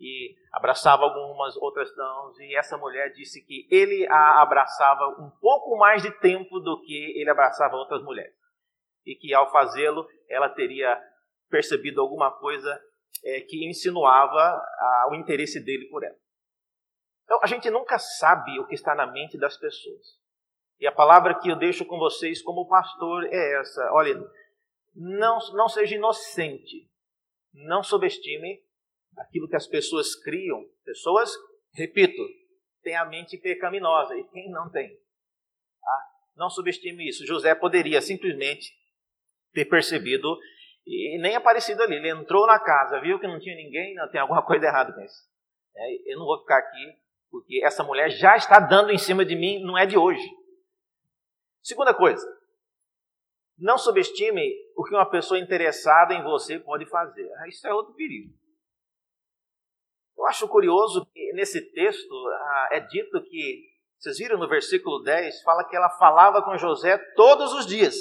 e 0.00 0.34
abraçava 0.50 1.04
algumas, 1.04 1.54
outras 1.58 1.94
não, 1.94 2.32
e 2.40 2.56
essa 2.56 2.78
mulher 2.78 3.12
disse 3.12 3.44
que 3.44 3.68
ele 3.70 4.06
a 4.08 4.40
abraçava 4.40 5.08
um 5.20 5.30
pouco 5.40 5.76
mais 5.76 6.02
de 6.02 6.10
tempo 6.20 6.58
do 6.58 6.80
que 6.80 7.20
ele 7.20 7.28
abraçava 7.28 7.76
outras 7.76 8.02
mulheres. 8.02 8.34
E 9.04 9.14
que 9.14 9.34
ao 9.34 9.50
fazê-lo, 9.50 10.08
ela 10.28 10.48
teria 10.48 10.98
percebido 11.50 12.00
alguma 12.00 12.30
coisa 12.30 12.80
é, 13.24 13.42
que 13.42 13.68
insinuava 13.68 14.40
a, 14.40 15.08
o 15.10 15.14
interesse 15.14 15.62
dele 15.62 15.86
por 15.88 16.02
ela. 16.02 16.16
Então, 17.24 17.38
a 17.42 17.46
gente 17.46 17.70
nunca 17.70 17.98
sabe 17.98 18.58
o 18.58 18.66
que 18.66 18.74
está 18.74 18.94
na 18.94 19.06
mente 19.06 19.38
das 19.38 19.56
pessoas. 19.56 20.18
E 20.78 20.86
a 20.86 20.92
palavra 20.92 21.38
que 21.38 21.50
eu 21.50 21.56
deixo 21.56 21.84
com 21.84 21.98
vocês 21.98 22.42
como 22.42 22.66
pastor 22.66 23.24
é 23.26 23.60
essa: 23.60 23.92
olha, 23.92 24.14
não, 24.94 25.38
não 25.52 25.68
seja 25.68 25.94
inocente, 25.94 26.88
não 27.52 27.82
subestime 27.82 28.62
aquilo 29.18 29.48
que 29.48 29.56
as 29.56 29.66
pessoas 29.66 30.14
criam. 30.14 30.64
Pessoas, 30.84 31.30
repito, 31.74 32.22
têm 32.82 32.96
a 32.96 33.04
mente 33.04 33.36
pecaminosa 33.38 34.16
e 34.16 34.24
quem 34.24 34.50
não 34.50 34.70
tem? 34.70 34.88
Tá? 35.80 36.06
Não 36.36 36.50
subestime 36.50 37.08
isso. 37.08 37.26
José 37.26 37.54
poderia 37.54 38.00
simplesmente 38.00 38.72
ter 39.52 39.64
percebido 39.64 40.38
e 40.86 41.18
nem 41.20 41.36
aparecido 41.36 41.82
ali. 41.82 41.96
Ele 41.96 42.10
entrou 42.10 42.46
na 42.46 42.58
casa, 42.58 43.00
viu 43.00 43.18
que 43.18 43.26
não 43.26 43.38
tinha 43.38 43.56
ninguém, 43.56 43.94
não 43.94 44.10
tem 44.10 44.20
alguma 44.20 44.44
coisa 44.44 44.66
errada 44.66 44.92
com 44.92 45.00
isso. 45.00 45.28
É, 45.76 46.12
eu 46.12 46.18
não 46.18 46.26
vou 46.26 46.38
ficar 46.40 46.58
aqui 46.58 47.00
porque 47.30 47.62
essa 47.64 47.84
mulher 47.84 48.10
já 48.10 48.36
está 48.36 48.58
dando 48.58 48.90
em 48.90 48.98
cima 48.98 49.24
de 49.24 49.36
mim, 49.36 49.62
não 49.62 49.78
é 49.78 49.86
de 49.86 49.96
hoje. 49.96 50.28
Segunda 51.62 51.94
coisa, 51.94 52.26
não 53.56 53.78
subestime 53.78 54.52
o 54.76 54.84
que 54.84 54.94
uma 54.94 55.08
pessoa 55.08 55.38
interessada 55.38 56.14
em 56.14 56.22
você 56.22 56.58
pode 56.58 56.86
fazer. 56.86 57.30
Ah, 57.34 57.48
isso 57.48 57.66
é 57.66 57.72
outro 57.72 57.94
perigo. 57.94 58.34
Eu 60.16 60.26
acho 60.26 60.48
curioso 60.48 61.06
que 61.06 61.32
nesse 61.32 61.60
texto 61.72 62.14
ah, 62.28 62.68
é 62.72 62.80
dito 62.80 63.22
que, 63.22 63.70
vocês 63.98 64.18
viram 64.18 64.38
no 64.38 64.48
versículo 64.48 65.02
10, 65.02 65.42
fala 65.42 65.64
que 65.68 65.76
ela 65.76 65.90
falava 65.90 66.42
com 66.42 66.56
José 66.56 66.96
todos 67.14 67.52
os 67.52 67.66
dias. 67.66 67.94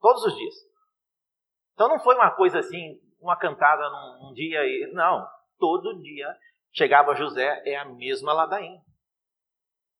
Todos 0.00 0.24
os 0.24 0.36
dias. 0.36 0.54
Então 1.74 1.88
não 1.88 1.98
foi 1.98 2.14
uma 2.14 2.30
coisa 2.30 2.60
assim, 2.60 3.00
uma 3.20 3.36
cantada 3.36 3.88
num, 3.90 4.26
num 4.26 4.32
dia 4.32 4.60
e. 4.64 4.90
Não, 4.92 5.26
todo 5.58 6.00
dia 6.00 6.36
chegava 6.72 7.14
José, 7.14 7.62
é 7.64 7.76
a 7.76 7.84
mesma 7.84 8.32
ladainha. 8.32 8.80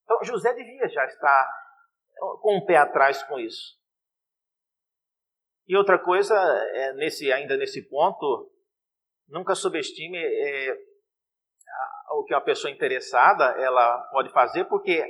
Então 0.04 0.24
José 0.24 0.52
devia 0.54 0.88
já 0.88 1.04
estar 1.06 1.48
com 2.40 2.58
o 2.58 2.66
pé 2.66 2.76
atrás 2.76 3.22
com 3.24 3.38
isso. 3.38 3.78
E 5.66 5.76
outra 5.76 5.98
coisa, 5.98 6.34
é, 6.34 6.92
nesse, 6.94 7.32
ainda 7.32 7.56
nesse 7.56 7.88
ponto, 7.88 8.50
nunca 9.30 9.54
subestime 9.54 10.18
é, 10.18 10.76
o 12.10 12.24
que 12.24 12.34
a 12.34 12.40
pessoa 12.40 12.70
interessada 12.70 13.44
ela 13.58 13.98
pode 14.12 14.30
fazer, 14.30 14.64
porque 14.64 15.02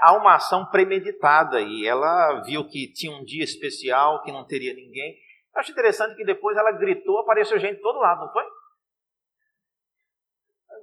há 0.00 0.16
uma 0.16 0.34
ação 0.34 0.66
premeditada 0.70 1.60
e 1.60 1.86
ela 1.86 2.42
viu 2.44 2.66
que 2.66 2.92
tinha 2.92 3.14
um 3.14 3.24
dia 3.24 3.44
especial, 3.44 4.22
que 4.22 4.32
não 4.32 4.46
teria 4.46 4.74
ninguém. 4.74 5.16
Eu 5.54 5.60
acho 5.60 5.72
interessante 5.72 6.16
que 6.16 6.24
depois 6.24 6.56
ela 6.56 6.72
gritou, 6.72 7.18
apareceu 7.20 7.58
gente 7.58 7.76
de 7.76 7.82
todo 7.82 8.00
lado, 8.00 8.22
não 8.22 8.32
foi? 8.32 8.44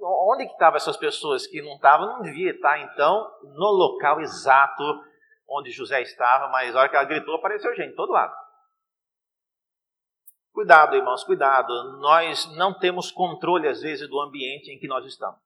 Onde 0.04 0.46
que 0.46 0.52
estavam 0.52 0.76
essas 0.76 0.96
pessoas 0.96 1.46
que 1.46 1.60
não 1.62 1.74
estavam? 1.74 2.06
Não 2.06 2.22
devia 2.22 2.50
estar, 2.52 2.78
então, 2.80 3.30
no 3.42 3.70
local 3.70 4.20
exato 4.20 4.82
onde 5.48 5.70
José 5.70 6.00
estava, 6.00 6.48
mas 6.48 6.74
a 6.74 6.80
hora 6.80 6.88
que 6.88 6.96
ela 6.96 7.04
gritou, 7.04 7.36
apareceu 7.36 7.74
gente 7.74 7.90
de 7.90 7.96
todo 7.96 8.12
lado. 8.12 8.32
Cuidado, 10.62 10.94
irmãos, 10.94 11.24
cuidado. 11.24 11.98
Nós 11.98 12.46
não 12.54 12.72
temos 12.72 13.10
controle, 13.10 13.66
às 13.66 13.82
vezes, 13.82 14.08
do 14.08 14.20
ambiente 14.20 14.70
em 14.70 14.78
que 14.78 14.86
nós 14.86 15.04
estamos. 15.04 15.40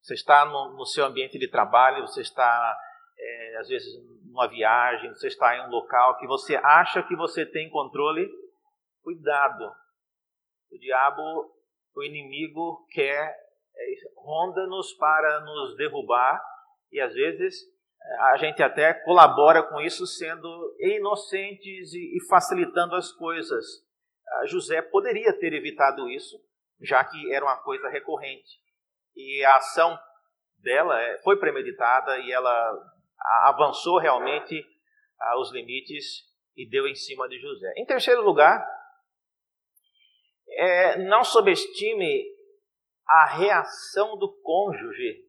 Você 0.00 0.14
está 0.14 0.46
no, 0.46 0.70
no 0.70 0.86
seu 0.86 1.04
ambiente 1.04 1.38
de 1.38 1.46
trabalho, 1.48 2.00
você 2.00 2.22
está, 2.22 2.78
é, 3.18 3.56
às 3.58 3.68
vezes, 3.68 3.92
numa 4.24 4.48
viagem, 4.48 5.10
você 5.10 5.26
está 5.26 5.54
em 5.54 5.66
um 5.66 5.70
local 5.70 6.16
que 6.16 6.26
você 6.26 6.56
acha 6.56 7.02
que 7.02 7.14
você 7.14 7.44
tem 7.44 7.68
controle. 7.68 8.26
Cuidado. 9.02 9.70
O 10.72 10.78
diabo, 10.78 11.54
o 11.94 12.02
inimigo 12.02 12.86
quer, 12.90 13.36
é, 13.76 13.94
ronda-nos 14.16 14.94
para 14.94 15.40
nos 15.40 15.76
derrubar 15.76 16.42
e, 16.90 17.02
às 17.02 17.12
vezes, 17.12 17.54
a 18.20 18.36
gente 18.36 18.62
até 18.62 18.92
colabora 18.92 19.62
com 19.62 19.80
isso, 19.80 20.06
sendo 20.06 20.76
inocentes 20.78 21.92
e, 21.94 22.18
facilitando 22.28 22.94
as 22.94 23.10
coisas. 23.12 23.64
José 24.46 24.82
poderia 24.82 25.32
ter 25.38 25.52
evitado 25.52 26.08
isso, 26.10 26.36
já 26.80 27.02
que 27.04 27.32
era 27.32 27.44
uma 27.44 27.56
coisa 27.62 27.88
recorrente. 27.88 28.60
E 29.16 29.44
a 29.44 29.56
ação 29.56 29.98
dela 30.58 31.00
é, 31.00 31.18
foi 31.18 31.38
premeditada 31.38 32.18
e 32.18 32.32
ela 32.32 32.94
avançou 33.44 33.98
realmente 33.98 34.66
os 35.38 35.52
limites 35.52 36.24
e 36.56 36.68
deu 36.68 36.86
em 36.86 36.94
cima 36.94 37.28
de 37.28 37.38
José. 37.38 37.72
Em 37.76 37.86
terceiro 37.86 38.22
lugar, 38.22 38.66
é, 40.48 40.98
não 41.04 41.24
subestime 41.24 42.24
a 43.06 43.26
reação 43.26 44.16
do 44.18 44.32
cônjuge 44.42 45.24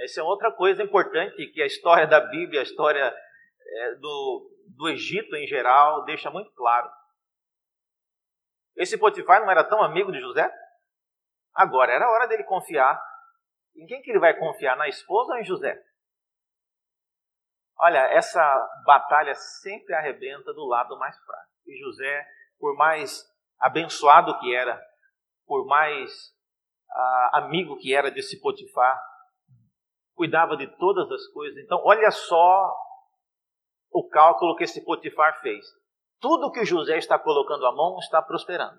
essa 0.00 0.20
é 0.20 0.22
outra 0.24 0.50
coisa 0.50 0.82
importante 0.82 1.46
que 1.52 1.62
a 1.62 1.66
história 1.66 2.06
da 2.06 2.20
Bíblia, 2.20 2.60
a 2.60 2.64
história 2.64 3.14
é, 3.66 3.94
do, 3.96 4.50
do 4.76 4.88
Egito 4.88 5.36
em 5.36 5.46
geral, 5.46 6.04
deixa 6.04 6.30
muito 6.30 6.50
claro. 6.52 6.90
Esse 8.76 8.96
Potifar 8.96 9.42
não 9.42 9.50
era 9.50 9.62
tão 9.62 9.82
amigo 9.82 10.10
de 10.10 10.20
José? 10.20 10.50
Agora 11.54 11.92
era 11.92 12.10
hora 12.10 12.26
dele 12.26 12.44
confiar. 12.44 12.98
Em 13.76 13.86
quem 13.86 14.00
que 14.00 14.10
ele 14.10 14.18
vai 14.18 14.34
confiar? 14.38 14.76
Na 14.76 14.88
esposa 14.88 15.34
ou 15.34 15.38
em 15.38 15.44
José? 15.44 15.78
Olha, 17.78 18.00
essa 18.12 18.40
batalha 18.86 19.34
sempre 19.34 19.94
arrebenta 19.94 20.52
do 20.54 20.66
lado 20.66 20.98
mais 20.98 21.16
fraco. 21.18 21.50
E 21.66 21.78
José, 21.78 22.26
por 22.58 22.74
mais 22.76 23.22
abençoado 23.58 24.38
que 24.38 24.54
era, 24.54 24.80
por 25.46 25.66
mais 25.66 26.10
ah, 26.90 27.30
amigo 27.34 27.76
que 27.76 27.94
era 27.94 28.10
desse 28.10 28.40
Potifar, 28.40 29.09
cuidava 30.20 30.54
de 30.54 30.66
todas 30.76 31.10
as 31.10 31.26
coisas. 31.28 31.56
Então, 31.64 31.80
olha 31.82 32.10
só 32.10 32.76
o 33.90 34.06
cálculo 34.06 34.54
que 34.54 34.64
esse 34.64 34.84
Potifar 34.84 35.40
fez. 35.40 35.64
Tudo 36.20 36.52
que 36.52 36.62
José 36.62 36.98
está 36.98 37.18
colocando 37.18 37.64
a 37.64 37.72
mão 37.72 37.98
está 37.98 38.20
prosperando. 38.20 38.78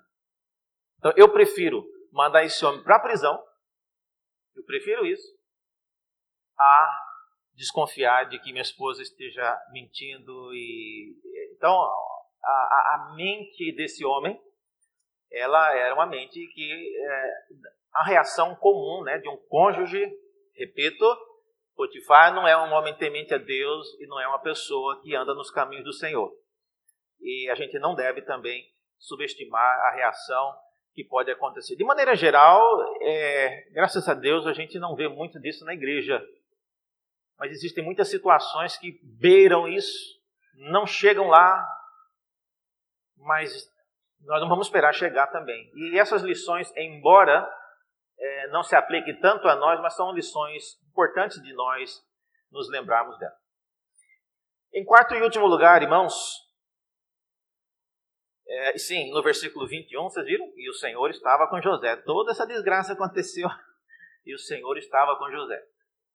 Então, 1.00 1.12
eu 1.18 1.34
prefiro 1.34 1.84
mandar 2.12 2.44
esse 2.44 2.64
homem 2.64 2.84
para 2.84 2.98
a 2.98 3.00
prisão, 3.00 3.44
eu 4.56 4.64
prefiro 4.66 5.04
isso, 5.04 5.28
a 6.60 6.90
desconfiar 7.56 8.30
de 8.30 8.38
que 8.38 8.52
minha 8.52 8.62
esposa 8.62 9.02
esteja 9.02 9.60
mentindo. 9.72 10.54
e 10.54 11.16
Então, 11.58 11.74
a, 11.74 12.50
a 12.50 13.14
mente 13.16 13.76
desse 13.76 14.06
homem, 14.06 14.40
ela 15.32 15.76
era 15.76 15.96
uma 15.96 16.06
mente 16.06 16.46
que 16.54 16.96
é, 17.00 17.34
a 17.96 18.04
reação 18.04 18.56
comum 18.58 19.04
né, 19.04 19.18
de 19.18 19.28
um 19.28 19.38
cônjuge, 19.48 20.06
repito, 20.54 21.31
Potifar 21.76 22.34
não 22.34 22.48
é 22.48 22.56
um 22.58 22.72
homem 22.74 22.96
temente 22.96 23.34
a 23.34 23.38
Deus 23.38 23.88
e 24.00 24.06
não 24.06 24.20
é 24.20 24.28
uma 24.28 24.40
pessoa 24.40 25.02
que 25.02 25.16
anda 25.16 25.34
nos 25.34 25.50
caminhos 25.50 25.86
do 25.86 25.94
Senhor. 25.94 26.32
E 27.20 27.50
a 27.50 27.56
gente 27.56 27.78
não 27.80 27.96
deve 27.96 28.22
também 28.22 28.66
subestimar 28.98 29.80
a 29.88 29.92
reação 29.92 30.54
que 30.94 31.04
pode 31.04 31.32
acontecer. 31.32 31.76
De 31.76 31.84
maneira 31.84 32.16
geral, 32.16 32.62
é, 33.02 33.70
graças 33.72 34.08
a 34.08 34.14
Deus, 34.14 34.46
a 34.46 34.54
gente 34.54 34.78
não 34.78 34.96
vê 34.96 35.08
muito 35.08 35.40
disso 35.40 35.64
na 35.66 35.74
igreja. 35.74 36.22
Mas 37.40 37.52
existem 37.52 37.84
muitas 37.84 38.10
situações 38.10 38.78
que 38.78 39.00
beiram 39.04 39.68
isso, 39.68 40.20
não 40.56 40.86
chegam 40.86 41.28
lá, 41.28 41.66
mas 43.18 43.72
nós 44.22 44.42
não 44.42 44.50
vamos 44.50 44.68
esperar 44.68 44.94
chegar 44.94 45.28
também. 45.28 45.72
E 45.74 45.98
essas 45.98 46.22
lições, 46.22 46.72
embora 46.76 47.50
é, 48.42 48.48
não 48.48 48.64
se 48.64 48.76
aplique 48.76 49.14
tanto 49.20 49.48
a 49.48 49.56
nós, 49.56 49.80
mas 49.82 49.96
são 49.96 50.12
lições 50.12 50.80
importantes 50.90 51.42
de 51.42 51.54
nós 51.54 52.02
nos 52.52 52.70
lembrarmos 52.70 53.18
dela. 53.20 53.36
Em 54.74 54.84
quarto 54.84 55.14
e 55.16 55.22
último 55.22 55.46
lugar, 55.46 55.82
irmãos, 55.82 56.14
é, 58.48 58.78
sim, 58.78 59.12
no 59.12 59.22
versículo 59.22 59.68
21, 59.68 60.04
vocês 60.04 60.26
viram? 60.26 60.46
E 60.56 60.70
o 60.70 60.74
Senhor 60.74 61.10
estava 61.10 61.48
com 61.48 61.62
José. 61.62 61.96
Toda 61.98 62.32
essa 62.32 62.46
desgraça 62.46 62.94
aconteceu 62.94 63.48
e 64.26 64.34
o 64.34 64.40
Senhor 64.40 64.78
estava 64.78 65.16
com 65.18 65.30
José. 65.32 65.62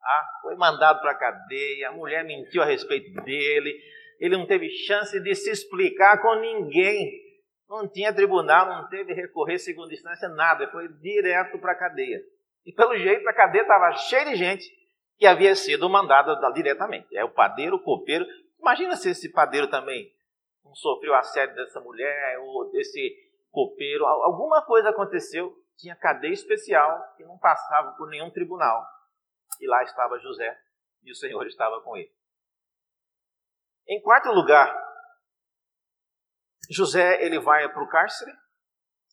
Ah, 0.02 0.26
foi 0.42 0.56
mandado 0.56 1.00
para 1.00 1.12
a 1.12 1.18
cadeia, 1.18 1.88
a 1.88 1.92
mulher 1.92 2.24
mentiu 2.24 2.62
a 2.62 2.66
respeito 2.66 3.12
dele, 3.22 3.74
ele 4.20 4.36
não 4.36 4.46
teve 4.46 4.68
chance 4.70 5.18
de 5.20 5.34
se 5.34 5.50
explicar 5.50 6.20
com 6.20 6.34
ninguém. 6.36 7.25
Não 7.68 7.88
tinha 7.88 8.14
tribunal, 8.14 8.66
não 8.66 8.88
teve 8.88 9.12
recorrer 9.12 9.58
segunda 9.58 9.92
instância, 9.92 10.28
nada. 10.28 10.68
Foi 10.70 10.88
direto 10.88 11.58
para 11.58 11.72
a 11.72 11.78
cadeia. 11.78 12.22
E 12.64 12.72
pelo 12.72 12.96
jeito 12.96 13.28
a 13.28 13.32
cadeia 13.32 13.62
estava 13.62 13.92
cheia 13.92 14.24
de 14.26 14.36
gente 14.36 14.64
que 15.18 15.26
havia 15.26 15.54
sido 15.54 15.88
mandada 15.88 16.34
diretamente. 16.52 17.16
É 17.16 17.24
o 17.24 17.32
padeiro, 17.32 17.76
o 17.76 17.82
copeiro. 17.82 18.24
Imagina 18.60 18.96
se 18.96 19.10
esse 19.10 19.32
padeiro 19.32 19.68
também 19.68 20.12
não 20.64 20.74
sofreu 20.74 21.14
assédio 21.14 21.54
dessa 21.56 21.80
mulher 21.80 22.38
ou 22.40 22.70
desse 22.70 23.14
copeiro. 23.50 24.04
Alguma 24.04 24.62
coisa 24.62 24.90
aconteceu. 24.90 25.52
Tinha 25.76 25.94
cadeia 25.94 26.32
especial 26.32 27.14
que 27.16 27.24
não 27.24 27.38
passava 27.38 27.92
por 27.92 28.08
nenhum 28.08 28.30
tribunal. 28.30 28.84
E 29.60 29.66
lá 29.66 29.82
estava 29.82 30.18
José 30.18 30.56
e 31.02 31.10
o 31.10 31.14
Senhor 31.14 31.46
estava 31.46 31.80
com 31.82 31.96
ele. 31.96 32.10
Em 33.88 34.00
quarto 34.02 34.30
lugar, 34.30 34.85
José 36.70 37.24
ele 37.24 37.38
vai 37.38 37.68
para 37.72 37.82
o 37.82 37.88
cárcere 37.88 38.32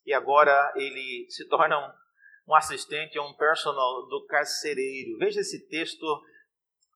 e 0.06 0.12
agora 0.12 0.72
ele 0.76 1.26
se 1.30 1.48
torna 1.48 1.78
um, 1.78 2.52
um 2.52 2.54
assistente, 2.54 3.18
um 3.18 3.34
personal 3.34 4.06
do 4.06 4.26
carcereiro. 4.26 5.18
Veja 5.18 5.40
esse 5.40 5.66
texto, 5.68 6.04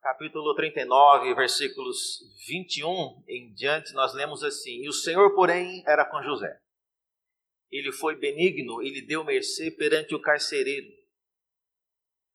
capítulo 0.03 0.55
39, 0.55 1.35
versículos 1.35 2.18
21 2.47 3.23
em 3.29 3.53
diante, 3.55 3.92
nós 3.94 4.14
lemos 4.14 4.42
assim: 4.42 4.83
E 4.83 4.88
o 4.88 4.92
Senhor, 4.92 5.35
porém, 5.35 5.83
era 5.87 6.05
com 6.05 6.23
José. 6.23 6.61
Ele 7.71 7.92
foi 7.92 8.16
benigno 8.16 8.83
e 8.83 8.90
lhe 8.90 9.03
deu 9.03 9.25
mercê 9.25 9.71
perante 9.71 10.14
o 10.14 10.21
carcereiro, 10.21 10.88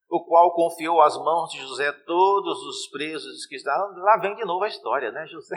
o 0.08 0.24
qual 0.24 0.54
confiou 0.54 1.02
às 1.02 1.16
mãos 1.16 1.50
de 1.50 1.58
José 1.58 1.90
todos 1.90 2.62
os 2.62 2.88
presos 2.88 3.44
que 3.46 3.56
estavam. 3.56 3.96
Lá 3.96 4.16
vem 4.18 4.34
de 4.36 4.44
novo 4.44 4.64
a 4.64 4.68
história, 4.68 5.10
né, 5.10 5.26
José? 5.26 5.56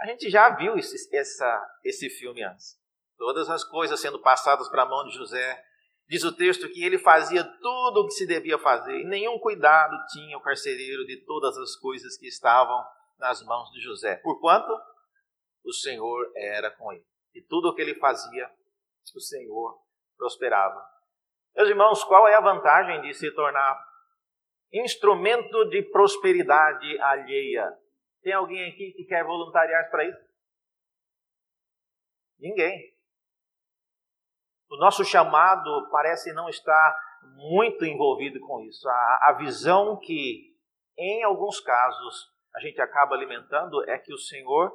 A 0.00 0.06
gente 0.06 0.30
já 0.30 0.48
viu 0.56 0.76
esse, 0.78 1.14
essa, 1.14 1.76
esse 1.84 2.08
filme 2.08 2.42
antes. 2.42 2.78
Todas 3.18 3.50
as 3.50 3.62
coisas 3.62 4.00
sendo 4.00 4.18
passadas 4.18 4.68
para 4.70 4.82
a 4.82 4.88
mão 4.88 5.04
de 5.04 5.14
José. 5.14 5.62
Diz 6.08 6.24
o 6.24 6.34
texto 6.34 6.68
que 6.70 6.82
ele 6.82 6.98
fazia 6.98 7.44
tudo 7.44 8.00
o 8.00 8.06
que 8.06 8.14
se 8.14 8.26
devia 8.26 8.58
fazer 8.58 8.98
e 8.98 9.04
nenhum 9.04 9.38
cuidado 9.38 9.94
tinha 10.10 10.36
o 10.36 10.40
carcereiro 10.40 11.06
de 11.06 11.18
todas 11.24 11.56
as 11.58 11.76
coisas 11.76 12.16
que 12.16 12.26
estavam 12.26 12.82
nas 13.18 13.42
mãos 13.44 13.70
de 13.70 13.80
José. 13.80 14.16
Porquanto 14.16 14.72
o 15.64 15.72
Senhor 15.72 16.32
era 16.34 16.70
com 16.70 16.92
ele. 16.92 17.04
E 17.34 17.42
tudo 17.42 17.68
o 17.68 17.74
que 17.74 17.82
ele 17.82 17.94
fazia, 17.96 18.50
o 19.14 19.20
Senhor 19.20 19.78
prosperava. 20.16 20.82
Meus 21.54 21.68
irmãos, 21.68 22.02
qual 22.04 22.26
é 22.26 22.34
a 22.34 22.40
vantagem 22.40 23.02
de 23.02 23.14
se 23.14 23.30
tornar 23.32 23.78
instrumento 24.72 25.68
de 25.68 25.82
prosperidade 25.82 26.98
alheia? 27.00 27.70
Tem 28.22 28.32
alguém 28.32 28.68
aqui 28.68 28.92
que 28.92 29.04
quer 29.04 29.24
voluntariar 29.24 29.90
para 29.90 30.04
isso? 30.04 30.30
Ninguém. 32.38 32.94
O 34.70 34.76
nosso 34.76 35.04
chamado 35.04 35.88
parece 35.90 36.32
não 36.32 36.48
estar 36.48 36.96
muito 37.34 37.84
envolvido 37.84 38.38
com 38.40 38.60
isso. 38.60 38.88
A, 38.88 39.28
a 39.30 39.32
visão 39.38 39.98
que, 39.98 40.54
em 40.96 41.22
alguns 41.24 41.60
casos, 41.60 42.30
a 42.54 42.60
gente 42.60 42.80
acaba 42.80 43.14
alimentando 43.14 43.88
é 43.88 43.98
que 43.98 44.12
o 44.12 44.18
Senhor, 44.18 44.72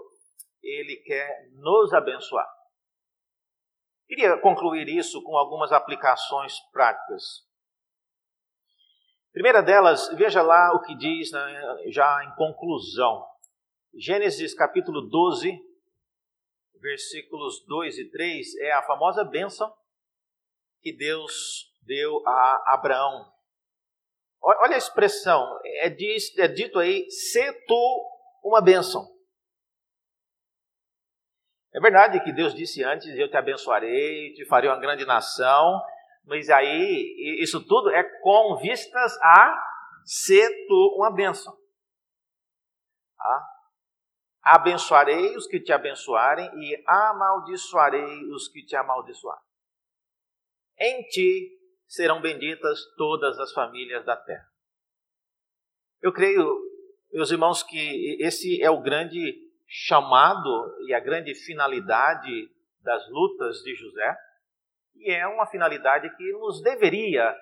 Ele 0.61 0.97
quer 0.97 1.49
nos 1.53 1.93
abençoar. 1.93 2.47
Queria 4.07 4.37
concluir 4.39 4.87
isso 4.87 5.23
com 5.23 5.35
algumas 5.37 5.71
aplicações 5.71 6.59
práticas. 6.71 7.45
Primeira 9.31 9.61
delas, 9.61 10.07
veja 10.15 10.41
lá 10.41 10.73
o 10.73 10.81
que 10.81 10.95
diz 10.95 11.31
né, 11.31 11.77
já 11.87 12.23
em 12.23 12.35
conclusão. 12.35 13.25
Gênesis 13.97 14.53
capítulo 14.53 15.07
12, 15.07 15.57
versículos 16.81 17.63
2 17.65 17.97
e 17.97 18.11
3 18.11 18.55
é 18.57 18.73
a 18.73 18.83
famosa 18.83 19.23
bênção 19.23 19.73
que 20.81 20.91
Deus 20.91 21.73
deu 21.81 22.21
a 22.27 22.73
Abraão. 22.73 23.31
Olha 24.41 24.75
a 24.75 24.77
expressão, 24.77 25.59
é, 25.63 25.89
diz, 25.89 26.37
é 26.37 26.45
dito 26.45 26.77
aí, 26.77 27.09
se 27.09 27.53
tu 27.65 28.11
uma 28.43 28.61
bênção. 28.61 29.07
É 31.73 31.79
verdade 31.79 32.21
que 32.21 32.33
Deus 32.33 32.53
disse 32.53 32.83
antes, 32.83 33.07
eu 33.17 33.29
te 33.29 33.37
abençoarei, 33.37 34.33
te 34.33 34.45
farei 34.45 34.69
uma 34.69 34.79
grande 34.79 35.05
nação, 35.05 35.81
mas 36.25 36.49
aí 36.49 37.39
isso 37.41 37.65
tudo 37.65 37.89
é 37.91 38.03
com 38.21 38.57
vistas 38.57 39.17
a 39.21 39.57
ser 40.03 40.49
tu 40.67 40.97
uma 40.97 41.09
bênção. 41.11 41.57
Tá? 43.17 43.54
Abençoarei 44.45 45.35
os 45.35 45.47
que 45.47 45.59
te 45.59 45.73
abençoarem 45.73 46.47
e 46.59 46.83
amaldiçoarei 46.85 48.29
os 48.29 48.47
que 48.47 48.63
te 48.63 48.75
amaldiçoarem. 48.75 49.43
Em 50.77 51.01
ti 51.07 51.49
serão 51.87 52.21
benditas 52.21 52.79
todas 52.95 53.39
as 53.39 53.51
famílias 53.53 54.05
da 54.05 54.15
terra. 54.15 54.47
Eu 55.99 56.13
creio, 56.13 56.61
meus 57.11 57.31
irmãos, 57.31 57.63
que 57.63 58.17
esse 58.21 58.61
é 58.61 58.69
o 58.69 58.81
grande 58.81 59.35
chamado 59.67 60.77
e 60.87 60.93
a 60.93 60.99
grande 60.99 61.33
finalidade 61.33 62.47
das 62.81 63.03
lutas 63.09 63.57
de 63.63 63.73
José, 63.73 64.15
e 64.95 65.11
é 65.11 65.25
uma 65.25 65.47
finalidade 65.47 66.15
que 66.15 66.31
nos 66.33 66.61
deveria 66.61 67.35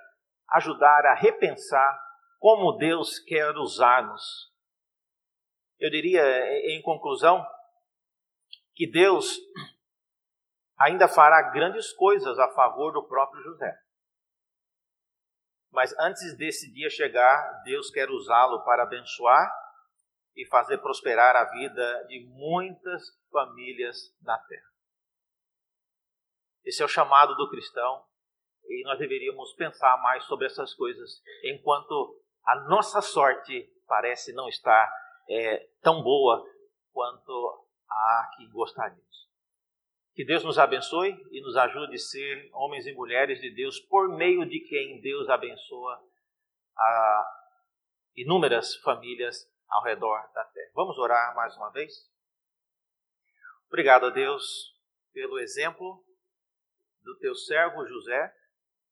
ajudar 0.52 1.06
a 1.06 1.16
repensar 1.16 2.00
como 2.40 2.78
Deus 2.78 3.20
quer 3.20 3.52
usar-nos 3.58 4.53
eu 5.80 5.90
diria, 5.90 6.24
em 6.72 6.82
conclusão, 6.82 7.46
que 8.76 8.90
Deus 8.90 9.38
ainda 10.80 11.08
fará 11.08 11.52
grandes 11.52 11.94
coisas 11.94 12.38
a 12.40 12.50
favor 12.54 12.92
do 12.92 13.08
próprio 13.08 13.42
José. 13.44 13.78
Mas 15.72 15.94
antes 16.00 16.38
desse 16.38 16.72
dia 16.72 16.90
chegar, 16.90 17.62
Deus 17.64 17.90
quer 17.90 18.10
usá-lo 18.10 18.64
para 18.64 18.84
abençoar 18.84 19.52
e 20.36 20.46
fazer 20.48 20.78
prosperar 20.80 21.36
a 21.36 21.46
vida 21.46 22.06
de 22.08 22.26
muitas 22.28 23.04
famílias 23.32 23.98
na 24.22 24.38
terra. 24.38 24.74
Esse 26.64 26.82
é 26.82 26.86
o 26.86 26.90
chamado 26.90 27.36
do 27.36 27.50
cristão 27.50 28.06
e 28.66 28.84
nós 28.86 28.98
deveríamos 28.98 29.54
pensar 29.54 29.98
mais 30.02 30.24
sobre 30.26 30.46
essas 30.46 30.74
coisas 30.74 31.22
enquanto 31.44 32.22
a 32.46 32.56
nossa 32.68 33.02
sorte 33.02 33.70
parece 33.88 34.34
não 34.34 34.48
estar 34.48 34.92
é, 35.30 35.68
tão 35.82 36.02
boa 36.02 36.44
quanto 36.92 37.68
a 37.90 38.32
que 38.36 38.48
gostaríamos. 38.48 39.04
Que 40.14 40.24
Deus 40.24 40.44
nos 40.44 40.60
abençoe 40.60 41.16
e 41.32 41.42
nos 41.42 41.58
ajude 41.58 41.96
a 41.96 42.00
ser 42.00 42.50
homens 42.54 42.86
e 42.86 42.94
mulheres 42.94 43.40
de 43.42 43.50
Deus 43.50 43.80
por 43.80 44.10
meio 44.10 44.46
de 44.46 44.60
quem 44.60 45.02
Deus 45.02 45.28
abençoa 45.28 46.00
a 46.78 47.26
inúmeras 48.16 48.76
famílias 48.78 49.50
ao 49.68 49.84
redor 49.84 50.32
da 50.34 50.46
terra. 50.46 50.72
Vamos 50.76 50.98
orar 51.00 51.36
mais 51.36 51.56
uma 51.58 51.72
vez? 51.72 51.92
Obrigado 53.68 54.06
a 54.06 54.10
Deus 54.12 54.72
pelo 55.14 55.40
exemplo 55.40 56.04
do 57.02 57.18
teu 57.18 57.34
servo 57.34 57.86
José, 57.88 58.34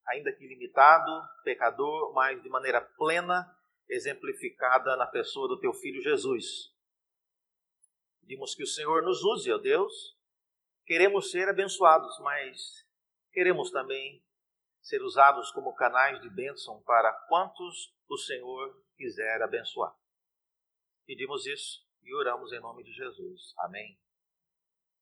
ainda 0.07 0.33
que 0.33 0.47
limitado, 0.47 1.11
pecador, 1.43 2.13
mas 2.13 2.41
de 2.41 2.49
maneira 2.49 2.81
plena 2.81 3.45
exemplificada 3.91 4.95
na 4.95 5.06
pessoa 5.06 5.47
do 5.47 5.60
teu 5.60 5.73
filho 5.73 6.01
Jesus. 6.01 6.73
Pedimos 8.21 8.56
que 8.56 8.63
o 8.63 8.67
Senhor 8.67 9.04
nos 9.04 9.23
use, 9.23 9.51
ó 9.51 9.58
Deus. 9.58 10.17
Queremos 10.86 11.30
ser 11.30 11.49
abençoados, 11.49 12.17
mas 12.19 12.88
queremos 13.32 13.69
também 13.69 14.23
ser 14.82 15.01
usados 15.04 15.51
como 15.51 15.75
canais 15.75 16.21
de 16.21 16.30
bênção 16.30 16.82
para 16.84 17.13
quantos 17.27 17.93
o 18.10 18.17
Senhor 18.17 18.84
quiser 18.95 19.41
abençoar. 19.41 19.93
Pedimos 21.06 21.45
isso 21.45 21.86
e 22.01 22.13
oramos 22.15 22.51
em 22.54 22.60
nome 22.60 22.84
de 22.84 22.91
Jesus. 22.93 23.54
Amém. 23.58 23.99